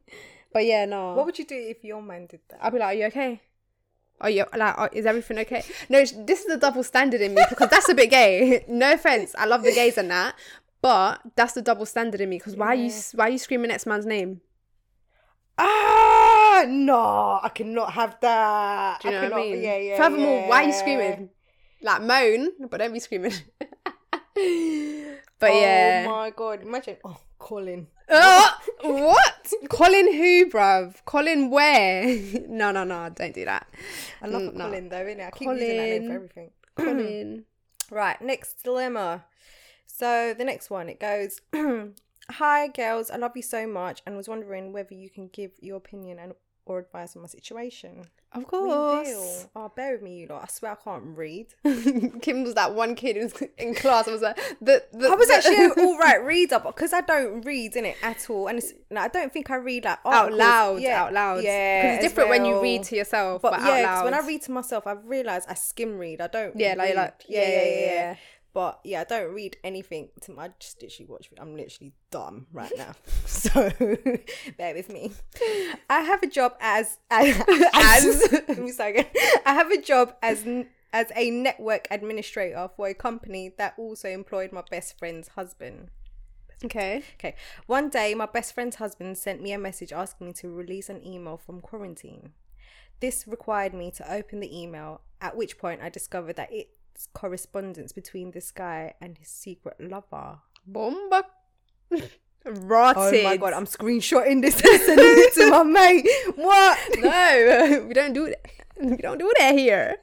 [0.55, 1.15] but yeah, no.
[1.15, 2.59] What would you do if your man did that?
[2.63, 3.41] I'd be like, "Are you okay?
[4.21, 4.77] Are you like?
[4.77, 7.93] Are, is everything okay?" No, this is the double standard in me because that's a
[7.93, 8.63] bit gay.
[8.69, 10.33] no offense, I love the gays and that,
[10.81, 13.67] but that's the double standard in me because why are you why are you screaming
[13.67, 14.39] next man's name?
[15.57, 19.01] Ah, no, I cannot have that.
[19.01, 19.61] Do you know what I cannot- mean?
[19.61, 19.97] Yeah, yeah.
[19.97, 21.29] Furthermore, why are you screaming?
[21.81, 23.33] Like moan, but don't be screaming.
[23.83, 26.05] but oh yeah.
[26.07, 26.61] Oh my god!
[26.61, 27.87] Imagine, oh, Colin.
[28.07, 28.49] Uh,
[28.83, 29.53] what?
[29.69, 31.03] Colin who, bruv?
[31.05, 32.05] Colin where?
[32.47, 33.67] no, no, no, don't do that.
[34.21, 34.65] I love Mm, no.
[34.65, 35.27] Colin though, innit?
[35.27, 36.07] I keep using that name Colin.
[36.07, 36.51] for everything.
[36.75, 37.45] Colin.
[37.91, 39.25] Right, next dilemma.
[39.85, 41.39] So the next one, it goes,
[42.31, 45.77] "Hi girls, I love you so much, and was wondering whether you can give your
[45.77, 46.33] opinion and
[46.65, 49.47] or advice on my situation." Of course.
[49.55, 50.43] Oh, bear with me, you lot.
[50.43, 51.47] I swear I can't read.
[52.21, 54.09] Kim was that one kid who was in class.
[54.09, 56.91] I was like, the, the, I was the- actually an all right reader, but because
[56.91, 59.85] I don't read in it at all, and it's, like, I don't think I read
[59.85, 61.43] like out loud, Yeah, out loud.
[61.43, 64.05] Yeah, because it's different when you read to yourself, But, but, yeah, out loud.
[64.05, 66.19] when I read to myself, I've realised I skim read.
[66.19, 66.59] I don't.
[66.59, 66.95] yeah, like, read.
[66.97, 68.15] like yeah, yeah, yeah, yeah.
[68.55, 70.07] But yeah, I don't read anything.
[70.21, 71.29] To I just literally watch.
[71.37, 72.93] I'm literally dumb right now,
[73.25, 73.51] so
[74.57, 75.11] bear with me.
[75.89, 77.35] I have a job as as,
[77.73, 79.07] as let me start again.
[79.45, 80.47] I have a job as
[80.93, 85.89] as a network administrator for a company that also employed my best friend's husband.
[86.63, 87.03] Okay.
[87.15, 87.35] Okay.
[87.67, 91.05] One day, my best friend's husband sent me a message asking me to release an
[91.05, 92.29] email from quarantine.
[93.01, 96.69] This required me to open the email, at which point I discovered that it's
[97.13, 100.39] correspondence between this guy and his secret lover.
[100.65, 101.25] Bomba.
[102.45, 103.21] Rotted.
[103.21, 106.07] Oh my god, I'm screenshotting this and sending it to my mate.
[106.35, 106.79] What?
[106.99, 108.45] no, we don't do that.
[108.77, 109.95] We don't do that here.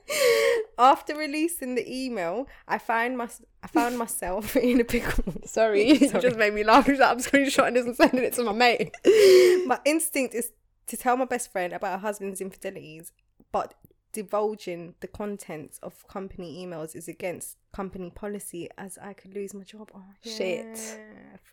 [0.78, 3.28] After releasing the email, I find my
[3.62, 5.35] I found myself in a pickle.
[5.44, 6.22] Sorry, Sorry.
[6.22, 6.88] just made me laugh.
[6.88, 8.92] I'm screenshotting this and sending it to my mate.
[9.66, 10.52] my instinct is
[10.88, 13.12] to tell my best friend about her husband's infidelities,
[13.52, 13.74] but
[14.12, 19.64] divulging the contents of company emails is against company policy as I could lose my
[19.64, 19.90] job.
[19.94, 20.79] Oh, Shit.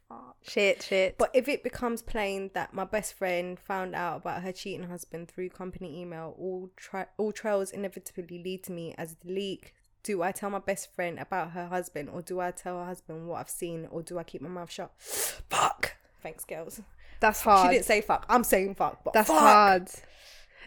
[0.08, 0.36] fuck.
[0.42, 1.18] Shit, shit.
[1.18, 5.30] But if it becomes plain that my best friend found out about her cheating husband
[5.30, 9.74] through company email, all tra- all trails inevitably lead to me as the leak.
[10.02, 13.28] Do I tell my best friend about her husband, or do I tell her husband
[13.28, 14.92] what I've seen, or do I keep my mouth shut?
[15.00, 15.98] Fuck.
[16.24, 16.82] Thanks, girls.
[17.20, 17.68] That's hard.
[17.70, 18.26] She didn't say fuck.
[18.30, 19.40] I'm saying fuck, but That's fuck.
[19.40, 19.90] hard.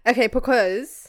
[0.07, 1.09] Okay, because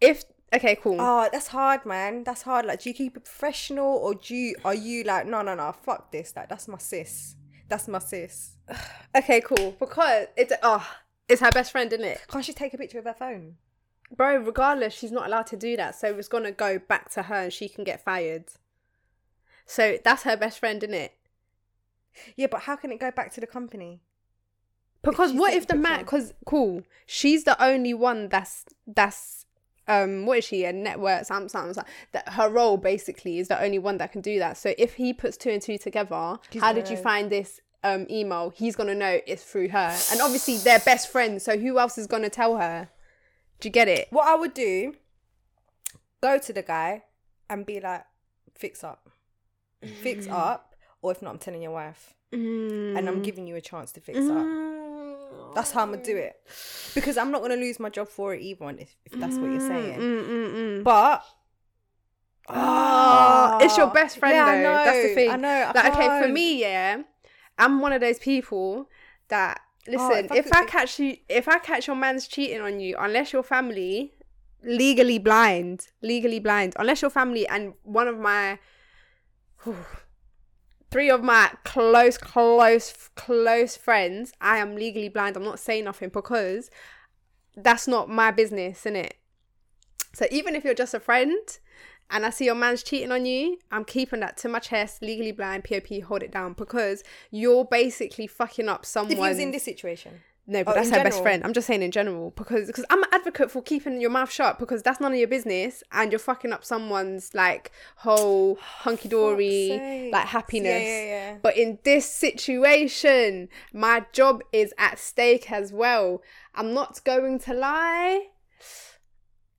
[0.00, 0.96] if okay, cool.
[0.98, 2.24] Oh, that's hard, man.
[2.24, 2.66] That's hard.
[2.66, 5.72] Like, do you keep it professional, or do you are you like, no, no, no,
[5.72, 6.34] fuck this.
[6.36, 7.36] Like, that's my sis.
[7.68, 8.56] That's my sis.
[9.16, 9.76] okay, cool.
[9.78, 10.86] Because it's oh,
[11.28, 12.20] it's her best friend, isn't it?
[12.28, 13.56] Can't she take a picture of her phone?
[14.14, 15.96] Bro, regardless, she's not allowed to do that.
[15.96, 18.44] So it's gonna go back to her and she can get fired.
[19.66, 21.12] So that's her best friend, isn't it?
[22.36, 24.00] Yeah, but how can it go back to the company?
[25.02, 26.00] Because she's what if the man?
[26.00, 29.45] Because cool, she's the only one that's that's
[29.88, 31.74] um what is she a network something-
[32.12, 34.56] that her role basically is the only one that can do that.
[34.56, 38.06] So if he puts two and two together, He's how did you find this um
[38.10, 38.50] email?
[38.50, 41.44] He's gonna know it's through her, and obviously they're best friends.
[41.44, 42.88] So who else is gonna tell her?
[43.60, 44.08] Do you get it?
[44.10, 44.94] What I would do,
[46.20, 47.04] go to the guy
[47.48, 48.04] and be like,
[48.54, 49.08] fix up,
[50.02, 52.42] fix up, or if not, I'm telling your wife, and
[52.98, 53.08] Mm.
[53.08, 54.46] I'm giving you a chance to fix up.
[55.54, 56.34] That's how I'm gonna do it,
[56.94, 58.68] because I'm not gonna lose my job for it either.
[58.78, 60.84] If, if that's what you're saying, Mm, mm, mm.
[60.84, 61.24] but.
[62.48, 64.62] Oh, it's your best friend Yeah, I though.
[64.62, 65.30] know, That's the thing.
[65.30, 65.48] I know.
[65.48, 67.02] I Like, okay, for me, yeah,
[67.58, 68.88] I'm one of those people
[69.28, 70.12] that listen.
[70.12, 72.96] Oh, if I if I catch you, if I catch your man's cheating on you,
[72.98, 74.12] unless your family
[74.62, 78.58] legally blind, legally blind, unless your family and one of my
[80.90, 85.36] three of my close, close, close friends, I am legally blind.
[85.36, 86.70] I'm not saying nothing because
[87.56, 89.12] that's not my business, innit?
[90.12, 91.38] So even if you're just a friend
[92.10, 95.32] and I see your man's cheating on you, I'm keeping that to my chest, legally
[95.32, 99.12] blind, POP, hold it down because you're basically fucking up someone.
[99.12, 101.42] if he was in this situation, No, but Oh, that's her best friend.
[101.44, 104.58] I'm just saying in general because because I'm an advocate for keeping your mouth shut
[104.60, 110.10] because that's none of your business and you're fucking up someone's like whole hunky dory
[110.12, 110.84] like happiness.
[110.84, 111.38] Yeah, yeah, yeah.
[111.42, 116.22] But in this situation, my job is at stake as well.
[116.54, 118.26] I'm not going to lie.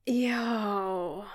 [0.06, 1.26] Yo.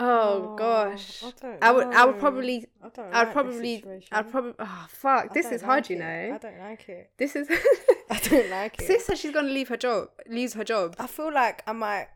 [0.00, 1.24] Oh, oh gosh.
[1.42, 3.84] I, I would I would probably I don't I'd like probably.
[4.12, 5.30] I'd probably oh fuck.
[5.30, 6.32] I This is hard, like you know.
[6.34, 7.10] I don't like it.
[7.18, 7.48] This is
[8.10, 8.86] I don't like it.
[8.86, 10.96] Sis says she's gonna leave her job, leaves her job.
[10.98, 12.08] I feel like I might.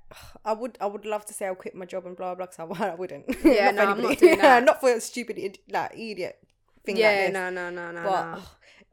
[0.44, 0.78] I would.
[0.80, 2.46] I would love to say I'll quit my job and blah blah.
[2.46, 3.24] Cause I, I wouldn't.
[3.44, 4.64] Yeah, no, I'm not doing that.
[4.64, 6.38] not for a stupid like idiot
[6.84, 6.96] thing.
[6.96, 7.32] Yeah, like this.
[7.32, 8.42] no, no, no, no, But no.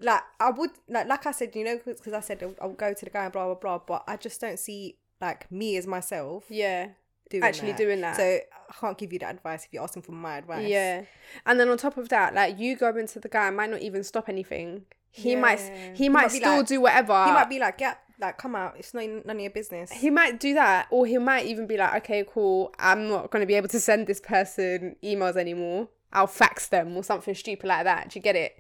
[0.02, 2.94] like I would like like I said, you know, because I said I'll, I'll go
[2.94, 3.80] to the guy and blah blah blah.
[3.80, 6.90] But I just don't see like me as myself Yeah,
[7.30, 7.78] doing actually that.
[7.78, 8.16] doing that.
[8.18, 10.68] So I can't give you that advice if you're asking for my advice.
[10.68, 11.04] yeah.
[11.46, 14.04] And then on top of that, like you go into the guy might not even
[14.04, 14.86] stop anything.
[15.12, 17.26] He might, he, He might might still like- do whatever.
[17.26, 18.76] He might be like, yeah, like come out.
[18.78, 19.92] It's not none of your business.
[19.92, 22.74] he might do that, or he might even be like, okay, cool.
[22.78, 25.88] I'm not gonna be able to send this person emails anymore.
[26.14, 28.10] I'll fax them or something stupid like that.
[28.10, 28.58] Do you get it?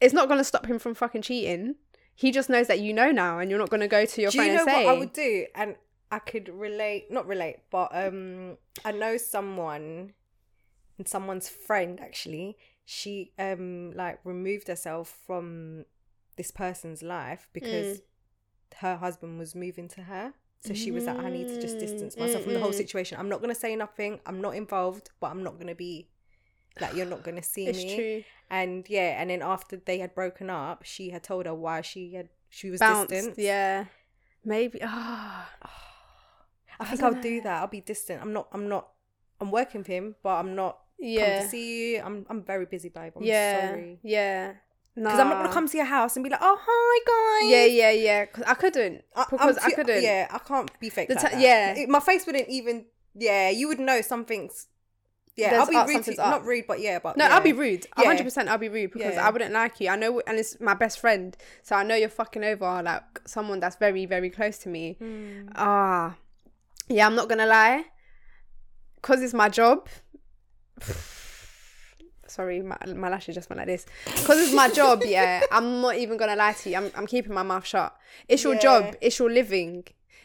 [0.00, 1.76] It's not gonna stop him from fucking cheating.
[2.14, 4.42] He just knows that you know now, and you're not gonna go to your do
[4.42, 5.46] you know and say, what I would do?
[5.54, 5.76] And
[6.10, 10.12] I could relate, not relate, but um, I know someone,
[10.98, 12.56] and someone's friend actually.
[12.84, 15.84] She um like removed herself from
[16.36, 18.02] this person's life because
[18.76, 20.34] her husband was moving to her.
[20.60, 23.18] So she was like, I need to just distance myself from the whole situation.
[23.18, 24.20] I'm not gonna say nothing.
[24.26, 26.08] I'm not involved, but I'm not gonna be
[26.80, 27.94] like you're not gonna see It's me.
[27.96, 28.24] true.
[28.50, 32.14] And yeah, and then after they had broken up, she had told her why she
[32.14, 33.10] had she was Bounced.
[33.10, 33.38] distant.
[33.38, 33.86] Yeah.
[34.44, 34.78] Maybe.
[34.82, 35.50] Ah.
[36.80, 37.60] I think I'll do that.
[37.62, 38.22] I'll be distant.
[38.22, 38.48] I'm not.
[38.52, 38.88] I'm not.
[39.40, 40.78] I'm working for him, but I'm not.
[40.98, 41.42] Yeah.
[41.42, 42.02] to see you.
[42.02, 42.26] I'm.
[42.30, 43.12] I'm very busy, babe.
[43.16, 43.68] I'm yeah.
[43.68, 43.98] sorry.
[44.02, 44.52] Yeah.
[44.94, 47.66] Because I'm not gonna come to your house and be like, "Oh, hi guys." Yeah,
[47.66, 48.24] yeah, yeah.
[48.24, 50.02] 'Cause I couldn't I, because I couldn't.
[50.02, 51.08] Yeah, I can't be fake.
[51.08, 51.40] The like that.
[51.40, 51.74] yeah.
[51.76, 52.86] It- my face wouldn't even.
[53.14, 54.68] Yeah, you would know something's.
[55.36, 56.04] Yeah, There's I'll be rude.
[56.04, 57.34] To, not rude, but yeah, but No, yeah.
[57.34, 57.84] I'll be rude.
[57.98, 58.08] A Yeah.
[58.08, 59.26] hundred percent, I'll be rude because Yeah.
[59.26, 59.90] I wouldn't like you.
[59.90, 63.60] I know, and it's my best friend, so I know you're fucking over like someone
[63.60, 64.96] that's very, very close to me.
[64.98, 65.50] Mm.
[65.56, 66.16] Ah,
[66.88, 67.06] yeah.
[67.06, 67.84] I'm not gonna lie,
[69.02, 69.88] cause it's my job.
[72.28, 73.86] Sorry, my, my lashes just went like this.
[74.26, 75.02] Cause it's my job.
[75.06, 76.76] Yeah, I'm not even gonna lie to you.
[76.76, 77.96] I'm I'm keeping my mouth shut.
[78.28, 78.60] It's your Yeah.
[78.60, 78.96] job.
[79.00, 79.84] It's your living.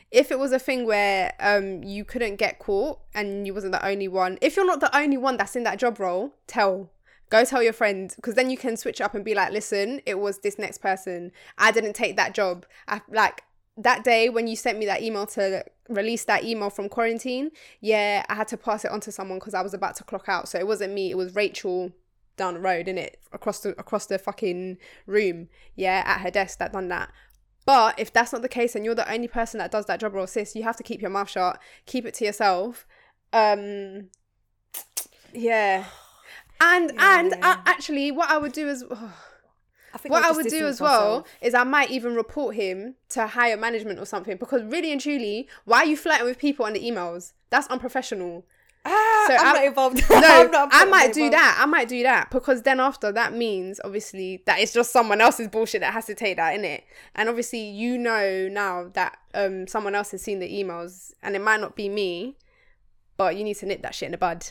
[0.09, 3.85] If it was a thing where um you couldn't get caught and you wasn't the
[3.85, 6.89] only one, if you're not the only one that's in that job role, tell.
[7.29, 10.19] Go tell your friend because then you can switch up and be like, listen, it
[10.19, 11.31] was this next person.
[11.57, 12.65] I didn't take that job.
[12.89, 13.43] I like
[13.77, 17.51] that day when you sent me that email to release that email from quarantine.
[17.79, 20.27] Yeah, I had to pass it on to someone because I was about to clock
[20.27, 20.47] out.
[20.49, 21.09] So it wasn't me.
[21.11, 21.91] It was Rachel
[22.37, 25.49] down the road, in it across the across the fucking room.
[25.75, 27.11] Yeah, at her desk that done that.
[27.65, 30.15] But if that's not the case and you're the only person that does that job
[30.15, 31.59] or sis, you have to keep your mouth shut.
[31.85, 32.85] Keep it to yourself.
[33.33, 34.09] Um,
[35.33, 35.85] yeah.
[36.63, 37.49] And and Yeah.
[37.53, 38.83] uh, actually, what I would do is
[39.93, 41.27] I think what I would do as well myself.
[41.41, 45.47] is I might even report him to higher management or something because really and truly,
[45.65, 47.33] why are you flirting with people on the emails?
[47.49, 48.45] That's unprofessional.
[48.83, 50.03] Ah, So I'm I- not involved.
[50.09, 51.33] No, I'm not- I I'm might do involved.
[51.33, 51.57] that.
[51.61, 55.49] I might do that because then after that means obviously that it's just someone else's
[55.49, 56.83] bullshit that has to take that in it.
[57.13, 61.41] And obviously you know now that um someone else has seen the emails and it
[61.41, 62.37] might not be me,
[63.17, 64.47] but you need to nip that shit in the bud.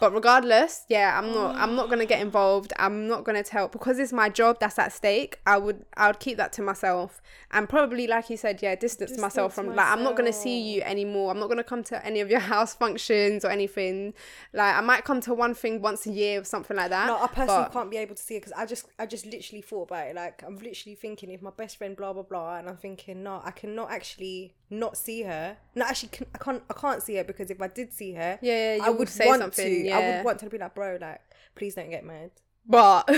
[0.00, 2.26] But regardless, yeah, I'm not I'm not gonna get mm.
[2.26, 2.72] involved.
[2.78, 5.38] I'm not gonna tell because it's my job that's at stake.
[5.46, 9.18] I would I would keep that to myself and probably like you said, yeah, distance,
[9.18, 11.30] myself Distance from like I'm not gonna see you anymore.
[11.30, 14.14] I'm not gonna come to any of your house functions or anything.
[14.52, 17.06] Like I might come to one thing once a year or something like that.
[17.06, 19.26] No, I personally but- can't be able to see it because I just, I just
[19.26, 20.16] literally thought about it.
[20.16, 23.40] Like, I'm literally thinking if my best friend, blah blah blah, and I'm thinking, no,
[23.44, 25.56] I cannot actually not see her.
[25.74, 28.38] No, actually, can, I can't, I can't see her because if I did see her,
[28.42, 29.90] Yeah, I you would would say want something, to.
[29.90, 31.20] I would want to be like, bro, like,
[31.54, 32.30] please don't get mad.
[32.66, 33.08] But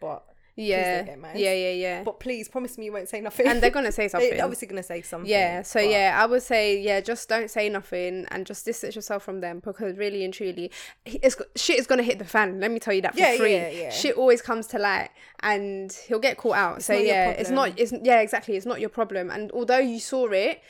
[0.00, 0.24] But
[0.56, 2.02] yeah, yeah, yeah, yeah.
[2.02, 3.46] but please promise me you won't say nothing.
[3.46, 4.30] and they're gonna say something.
[4.30, 5.30] They're obviously gonna say something.
[5.30, 8.94] Yeah, so but- yeah, I would say yeah, just don't say nothing and just distance
[8.96, 10.70] yourself from them because really and truly,
[11.04, 12.58] it's shit is gonna hit the fan.
[12.60, 13.52] Let me tell you that for Yeah, free.
[13.54, 13.90] yeah, yeah.
[13.90, 16.82] Shit always comes to light, and he'll get caught out.
[16.82, 17.78] so yeah, it's not.
[17.78, 18.56] It's yeah, exactly.
[18.56, 19.30] It's not your problem.
[19.30, 20.62] And although you saw it,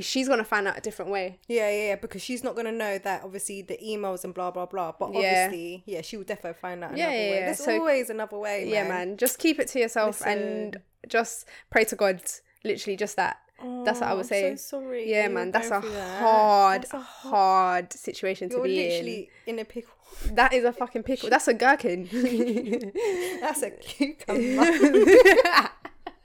[0.00, 1.38] she's gonna find out a different way.
[1.48, 4.66] Yeah, yeah, yeah, because she's not gonna know that obviously the emails and blah blah
[4.66, 4.92] blah.
[4.98, 7.38] But obviously, yeah, she will definitely find out Yeah, another yeah, way.
[7.38, 7.44] yeah.
[7.46, 8.68] There's So- always another way, man.
[8.72, 9.01] Yeah, man.
[9.16, 10.76] Just keep it to yourself and
[11.08, 12.20] just pray to God.
[12.64, 13.38] Literally, just that.
[13.84, 14.56] That's what I Oh, would I'm say.
[14.56, 15.08] so sorry.
[15.10, 15.52] Yeah, man.
[15.52, 16.20] That's a that.
[16.20, 18.90] hard, That's a hard situation to be in.
[18.90, 19.94] literally in a pickle.
[20.32, 21.28] That is a fucking pickle.
[21.30, 22.08] That's a gherkin.
[23.40, 24.62] That's a cucumber.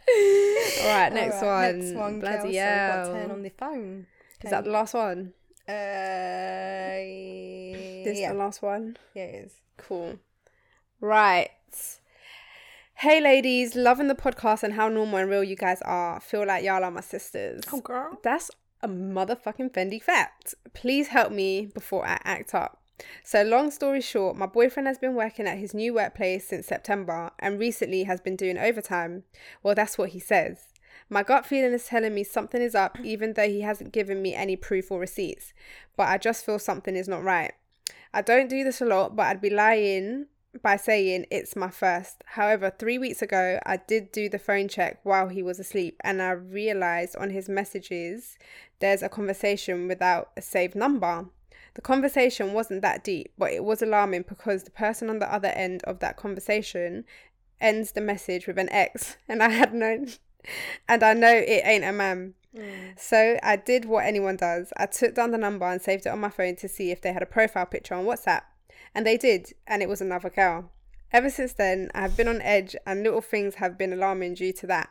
[0.10, 1.80] All right, next Alright, one.
[1.80, 2.20] Next one.
[2.22, 3.06] Bloody hell.
[3.06, 4.08] Got turn on the phone.
[4.44, 5.34] Is that the last one?
[5.68, 5.74] Uh,
[8.04, 8.32] This yeah.
[8.34, 8.98] the last one.
[9.14, 9.54] yeah, it is.
[9.78, 10.18] Cool.
[11.02, 11.50] Right.
[13.02, 16.20] Hey ladies, loving the podcast and how normal and real you guys are.
[16.20, 17.62] Feel like y'all are my sisters.
[17.72, 18.18] Oh, girl.
[18.24, 18.50] That's
[18.82, 20.56] a motherfucking Fendi fact.
[20.74, 22.82] Please help me before I act up.
[23.24, 27.30] So, long story short, my boyfriend has been working at his new workplace since September
[27.38, 29.26] and recently has been doing overtime.
[29.62, 30.74] Well, that's what he says.
[31.08, 34.34] My gut feeling is telling me something is up, even though he hasn't given me
[34.34, 35.54] any proof or receipts.
[35.96, 37.52] But I just feel something is not right.
[38.12, 40.26] I don't do this a lot, but I'd be lying
[40.62, 42.24] by saying it's my first.
[42.26, 46.22] However, three weeks ago, I did do the phone check while he was asleep, and
[46.22, 48.38] I realized on his messages
[48.80, 51.26] there's a conversation without a saved number.
[51.74, 55.50] The conversation wasn't that deep, but it was alarming because the person on the other
[55.50, 57.06] end of that conversation
[57.60, 60.10] ends the message with an X, and I had known,
[60.88, 62.34] and I know it ain't a man.
[62.56, 62.98] Mm.
[62.98, 64.72] So I did what anyone does.
[64.78, 67.14] I took down the number and saved it on my phone to see if they
[67.14, 68.42] had a profile picture on WhatsApp.
[68.94, 70.72] And they did, and it was another girl.
[71.12, 74.54] Ever since then, I have been on edge, and little things have been alarming due
[74.54, 74.90] to that.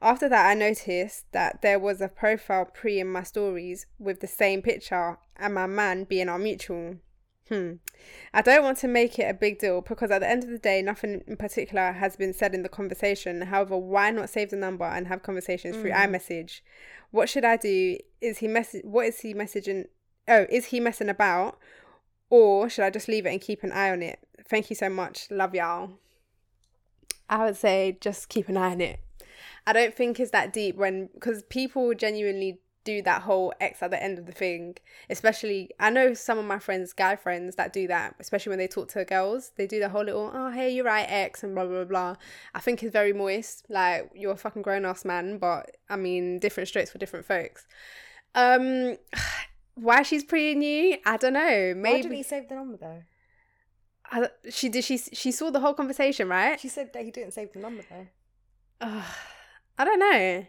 [0.00, 4.26] After that, I noticed that there was a profile pre in my stories with the
[4.26, 6.96] same picture, and my man being our mutual.
[7.48, 7.74] Hmm.
[8.34, 10.58] I don't want to make it a big deal because at the end of the
[10.58, 13.40] day, nothing in particular has been said in the conversation.
[13.40, 16.60] However, why not save the number and have conversations through iMessage?
[17.10, 17.96] What should I do?
[18.20, 18.76] Is he mess?
[18.84, 19.86] What is he messaging?
[20.28, 21.58] Oh, is he messing about?
[22.30, 24.18] Or should I just leave it and keep an eye on it?
[24.48, 25.30] Thank you so much.
[25.30, 25.92] Love y'all.
[27.28, 29.00] I would say just keep an eye on it.
[29.66, 33.90] I don't think it's that deep when because people genuinely do that whole X at
[33.90, 34.76] the end of the thing.
[35.10, 38.14] Especially, I know some of my friends, guy friends, that do that.
[38.18, 41.06] Especially when they talk to girls, they do the whole little "oh hey you're right
[41.08, 42.16] X" and blah blah blah.
[42.54, 43.66] I think it's very moist.
[43.68, 47.66] Like you're a fucking grown ass man, but I mean different strokes for different folks.
[48.34, 48.96] Um,
[49.80, 50.96] why she's pretty new?
[51.06, 51.74] I don't know.
[51.76, 53.02] Maybe why didn't he save the number though?
[54.10, 54.84] I, she did.
[54.84, 56.58] She she saw the whole conversation, right?
[56.58, 58.06] She said that he didn't save the number though.
[58.80, 59.04] Ugh,
[59.78, 60.46] I don't know.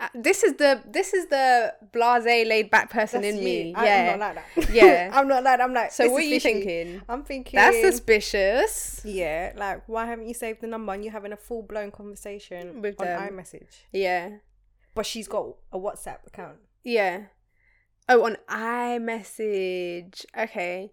[0.00, 3.44] Uh, This is the this is the blasé, laid back person That's in you.
[3.44, 3.74] me.
[3.74, 3.94] I, yeah.
[4.12, 4.70] am not like that.
[4.74, 5.10] Yeah.
[5.14, 5.64] I'm not like that.
[5.64, 5.90] I'm like.
[5.92, 6.52] so what are you fishy.
[6.62, 7.02] thinking?
[7.08, 9.00] I'm thinking That's suspicious.
[9.04, 12.82] Yeah, like why haven't you saved the number and you're having a full blown conversation
[12.82, 13.20] With on them.
[13.32, 13.74] iMessage?
[13.92, 14.38] Yeah.
[14.94, 16.58] But she's got a WhatsApp account.
[16.84, 17.22] Yeah.
[18.08, 20.24] Oh, on iMessage.
[20.36, 20.90] Okay.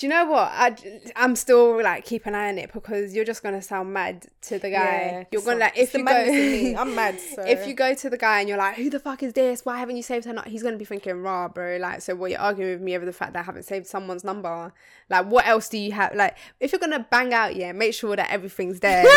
[0.00, 0.50] Do you know what?
[0.50, 0.74] I,
[1.14, 4.58] I'm still like keep an eye on it because you're just gonna sound mad to
[4.58, 5.26] the guy.
[5.30, 6.80] you're gonna like if the you go.
[6.80, 7.20] I'm mad.
[7.20, 7.42] So.
[7.42, 9.62] If you go to the guy and you're like, "Who the fuck is this?
[9.66, 12.30] Why haven't you saved her?" Not he's gonna be thinking, "Raw, bro." Like, so what
[12.30, 14.72] you're arguing with me over the fact that I haven't saved someone's number?
[15.10, 16.14] Like, what else do you have?
[16.14, 19.04] Like, if you're gonna bang out, yeah, make sure that everything's there.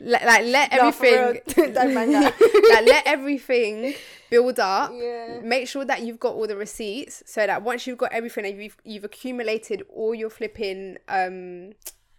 [0.00, 1.40] Like, le- like let everything,
[1.74, 2.32] Don't bang out.
[2.40, 3.94] like, let everything
[4.34, 4.90] build up.
[4.94, 5.40] Yeah.
[5.42, 8.62] Make sure that you've got all the receipts, so that once you've got everything and
[8.62, 11.72] you've you've accumulated all your flipping um,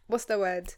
[0.08, 0.74] what's the word?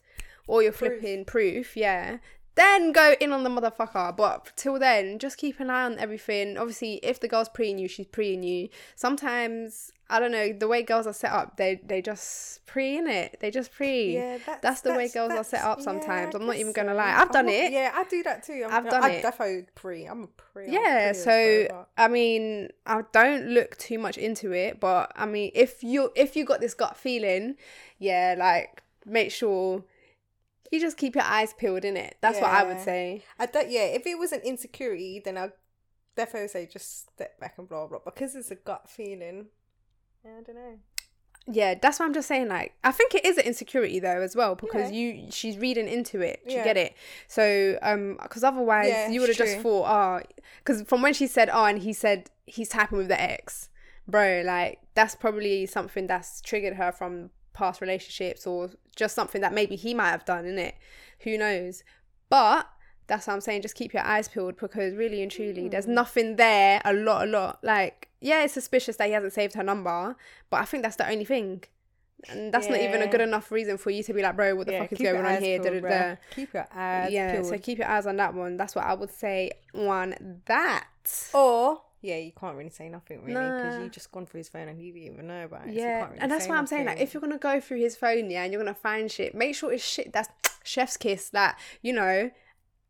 [0.47, 0.99] All your Proof.
[1.01, 2.17] flipping proof, yeah.
[2.55, 4.15] Then go in on the motherfucker.
[4.15, 6.57] But till then, just keep an eye on everything.
[6.57, 8.69] Obviously, if the girl's pre you, she's pre you.
[8.95, 11.57] Sometimes I don't know the way girls are set up.
[11.57, 13.37] They they just pre in it.
[13.39, 14.13] They just pre.
[14.15, 16.33] Yeah, that's, That's the way girls are set up sometimes.
[16.33, 17.13] I I'm not even gonna lie.
[17.13, 17.71] I've done not- it.
[17.71, 18.65] Yeah, I do that too.
[18.65, 19.25] I'm, I've done I it.
[19.25, 20.05] defo pre.
[20.05, 20.71] I'm a pre.
[20.71, 25.25] Yeah pre so well, i mean i don't look too much into it but i
[25.25, 27.55] mean if you if you got this gut feeling
[27.99, 29.83] yeah like make sure
[30.71, 33.69] you just keep your eyes peeled in it that's what i would say I don't.
[33.69, 35.51] Yeah, if it was an insecurity, then I'd
[36.17, 38.11] defo say just step back and blah blah blah.
[38.11, 39.47] Because it's a gut feeling.
[40.27, 40.77] Yeah, I don't know.
[41.49, 44.35] yeah that's what i'm just saying like i think it is an insecurity though as
[44.35, 44.97] well because Yeah.
[44.97, 46.63] you she's reading into it do you Yeah.
[46.65, 46.93] get it
[47.27, 50.21] so um because otherwise Yeah, you would have just thought oh
[50.59, 53.69] because from when she said oh and he said he's typing with the ex
[54.07, 59.53] bro like that's probably something that's triggered her from past relationships or just something that
[59.53, 60.75] maybe he might have done in it
[61.21, 61.83] who knows
[62.29, 62.67] but
[63.07, 65.93] that's what i'm saying just keep your eyes peeled because really and truly there's Hmm.
[65.95, 69.63] nothing there a lot a lot like yeah it's suspicious that he hasn't saved her
[69.63, 70.15] number
[70.49, 71.63] but i think that's the only thing
[72.29, 74.65] and that's not even a good enough reason for you to be like bro what
[74.65, 76.11] the yeah, fuck is going on here da, peeled, da, bruh.
[76.11, 76.15] da.
[76.35, 77.45] Keep your eyes yeah peeled.
[77.45, 80.87] so keep your eyes on that one that's what i would say on that
[81.33, 83.83] Or yeah, you can't really say nothing really because Nah.
[83.83, 85.73] you just gone through his phone and you didn't even know about it.
[85.73, 86.85] so Yeah, can't really and that's what I'm saying.
[86.85, 89.55] Like, if you're gonna go through his phone, yeah, and you're gonna find shit, make
[89.55, 90.29] sure it's shit that's
[90.63, 91.29] chef's kiss.
[91.29, 92.29] That you know,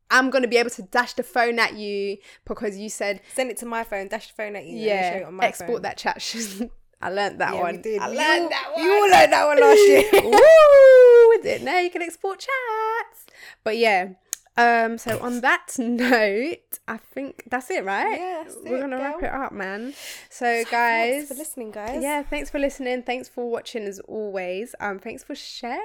[0.10, 3.58] I'm gonna be able to dash the phone at you because you said, send it
[3.58, 5.70] to my phone, dash the phone at you, and show it yeah, on my export
[5.78, 5.82] phone.
[5.84, 6.18] that chat.
[7.02, 7.76] I learned that yeah, one.
[7.76, 8.02] We did.
[8.02, 8.84] I You learned that one.
[8.84, 10.22] You all learned that one last year.
[10.24, 11.44] Woo!
[11.44, 13.26] Didn't know you can export chats.
[13.64, 14.14] But yeah,
[14.58, 18.18] Um, so on that note, I think that's it, right?
[18.20, 19.94] Yeah, We're it, gonna wrap it up, man.
[20.32, 22.02] So guys, Thanks for listening, guys.
[22.02, 23.04] yeah, thanks for listening.
[23.04, 24.74] Thanks for watching as always.
[24.80, 25.80] Um, thanks for sharing.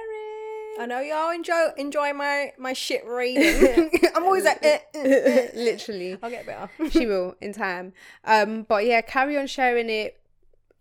[0.79, 3.91] I know y'all enjoy enjoy my my shit reading.
[4.15, 5.47] I'm always like, eh, eh, eh.
[5.53, 6.17] Literally.
[6.21, 6.69] I'll get better.
[6.89, 7.93] she will in time.
[8.23, 10.19] Um, but yeah, carry on sharing it.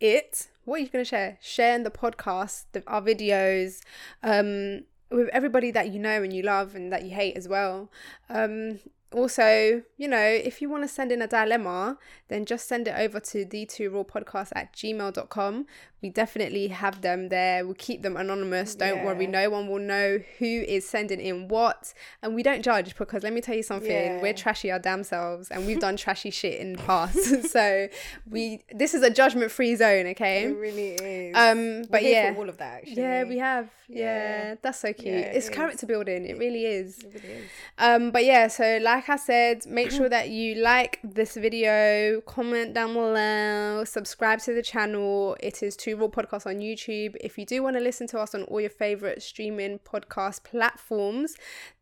[0.01, 0.49] It.
[0.65, 1.39] What are you gonna share?
[1.41, 3.81] Sharing the podcast, the, our videos,
[4.23, 7.91] um, with everybody that you know and you love and that you hate as well.
[8.29, 8.79] Um,
[9.13, 11.99] also, you know, if you want to send in a dilemma,
[12.29, 15.67] then just send it over to the two raw podcast at gmail.com.
[16.03, 17.65] We definitely have them there.
[17.65, 18.75] We'll keep them anonymous.
[18.75, 21.95] Don't worry, no one will know who is sending in what.
[22.23, 24.21] And we don't judge because let me tell you something, Yeah.
[24.21, 27.45] we're trashy our damn selves and we've done trashy shit in the past.
[27.51, 27.87] so
[28.29, 30.45] we this is a judgment free zone, okay?
[30.47, 31.37] It really is.
[31.37, 32.35] Um but yeah.
[32.37, 32.79] all of that.
[32.83, 32.95] Actually.
[33.03, 33.71] Yeah, we have.
[33.89, 33.99] Yeah,
[34.49, 34.55] Yeah.
[34.61, 35.07] that's so cute.
[35.15, 36.27] Yeah, it's it character building.
[36.27, 36.99] It really is.
[36.99, 37.51] It really is.
[37.79, 42.75] Um, but yeah, so like I said, make sure that you like this video, comment
[42.75, 45.37] down below, subscribe to the channel.
[45.41, 47.17] It is Two Raw Podcast on YouTube.
[47.21, 51.35] If you do want to listen to us on all your favorite streaming podcast platforms,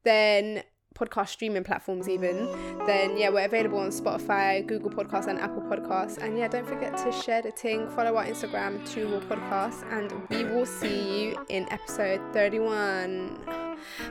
[0.05, 0.63] then
[0.95, 2.37] podcast streaming platforms even
[2.85, 6.97] then yeah we're available on spotify google podcasts and apple podcasts and yeah don't forget
[6.97, 11.47] to share the thing follow our instagram two raw podcasts and we will see you
[11.49, 13.39] in episode 31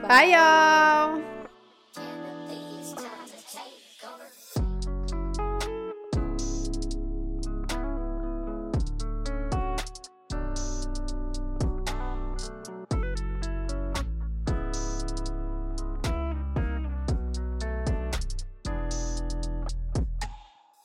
[0.08, 1.22] bye y'all
[1.94, 2.29] Can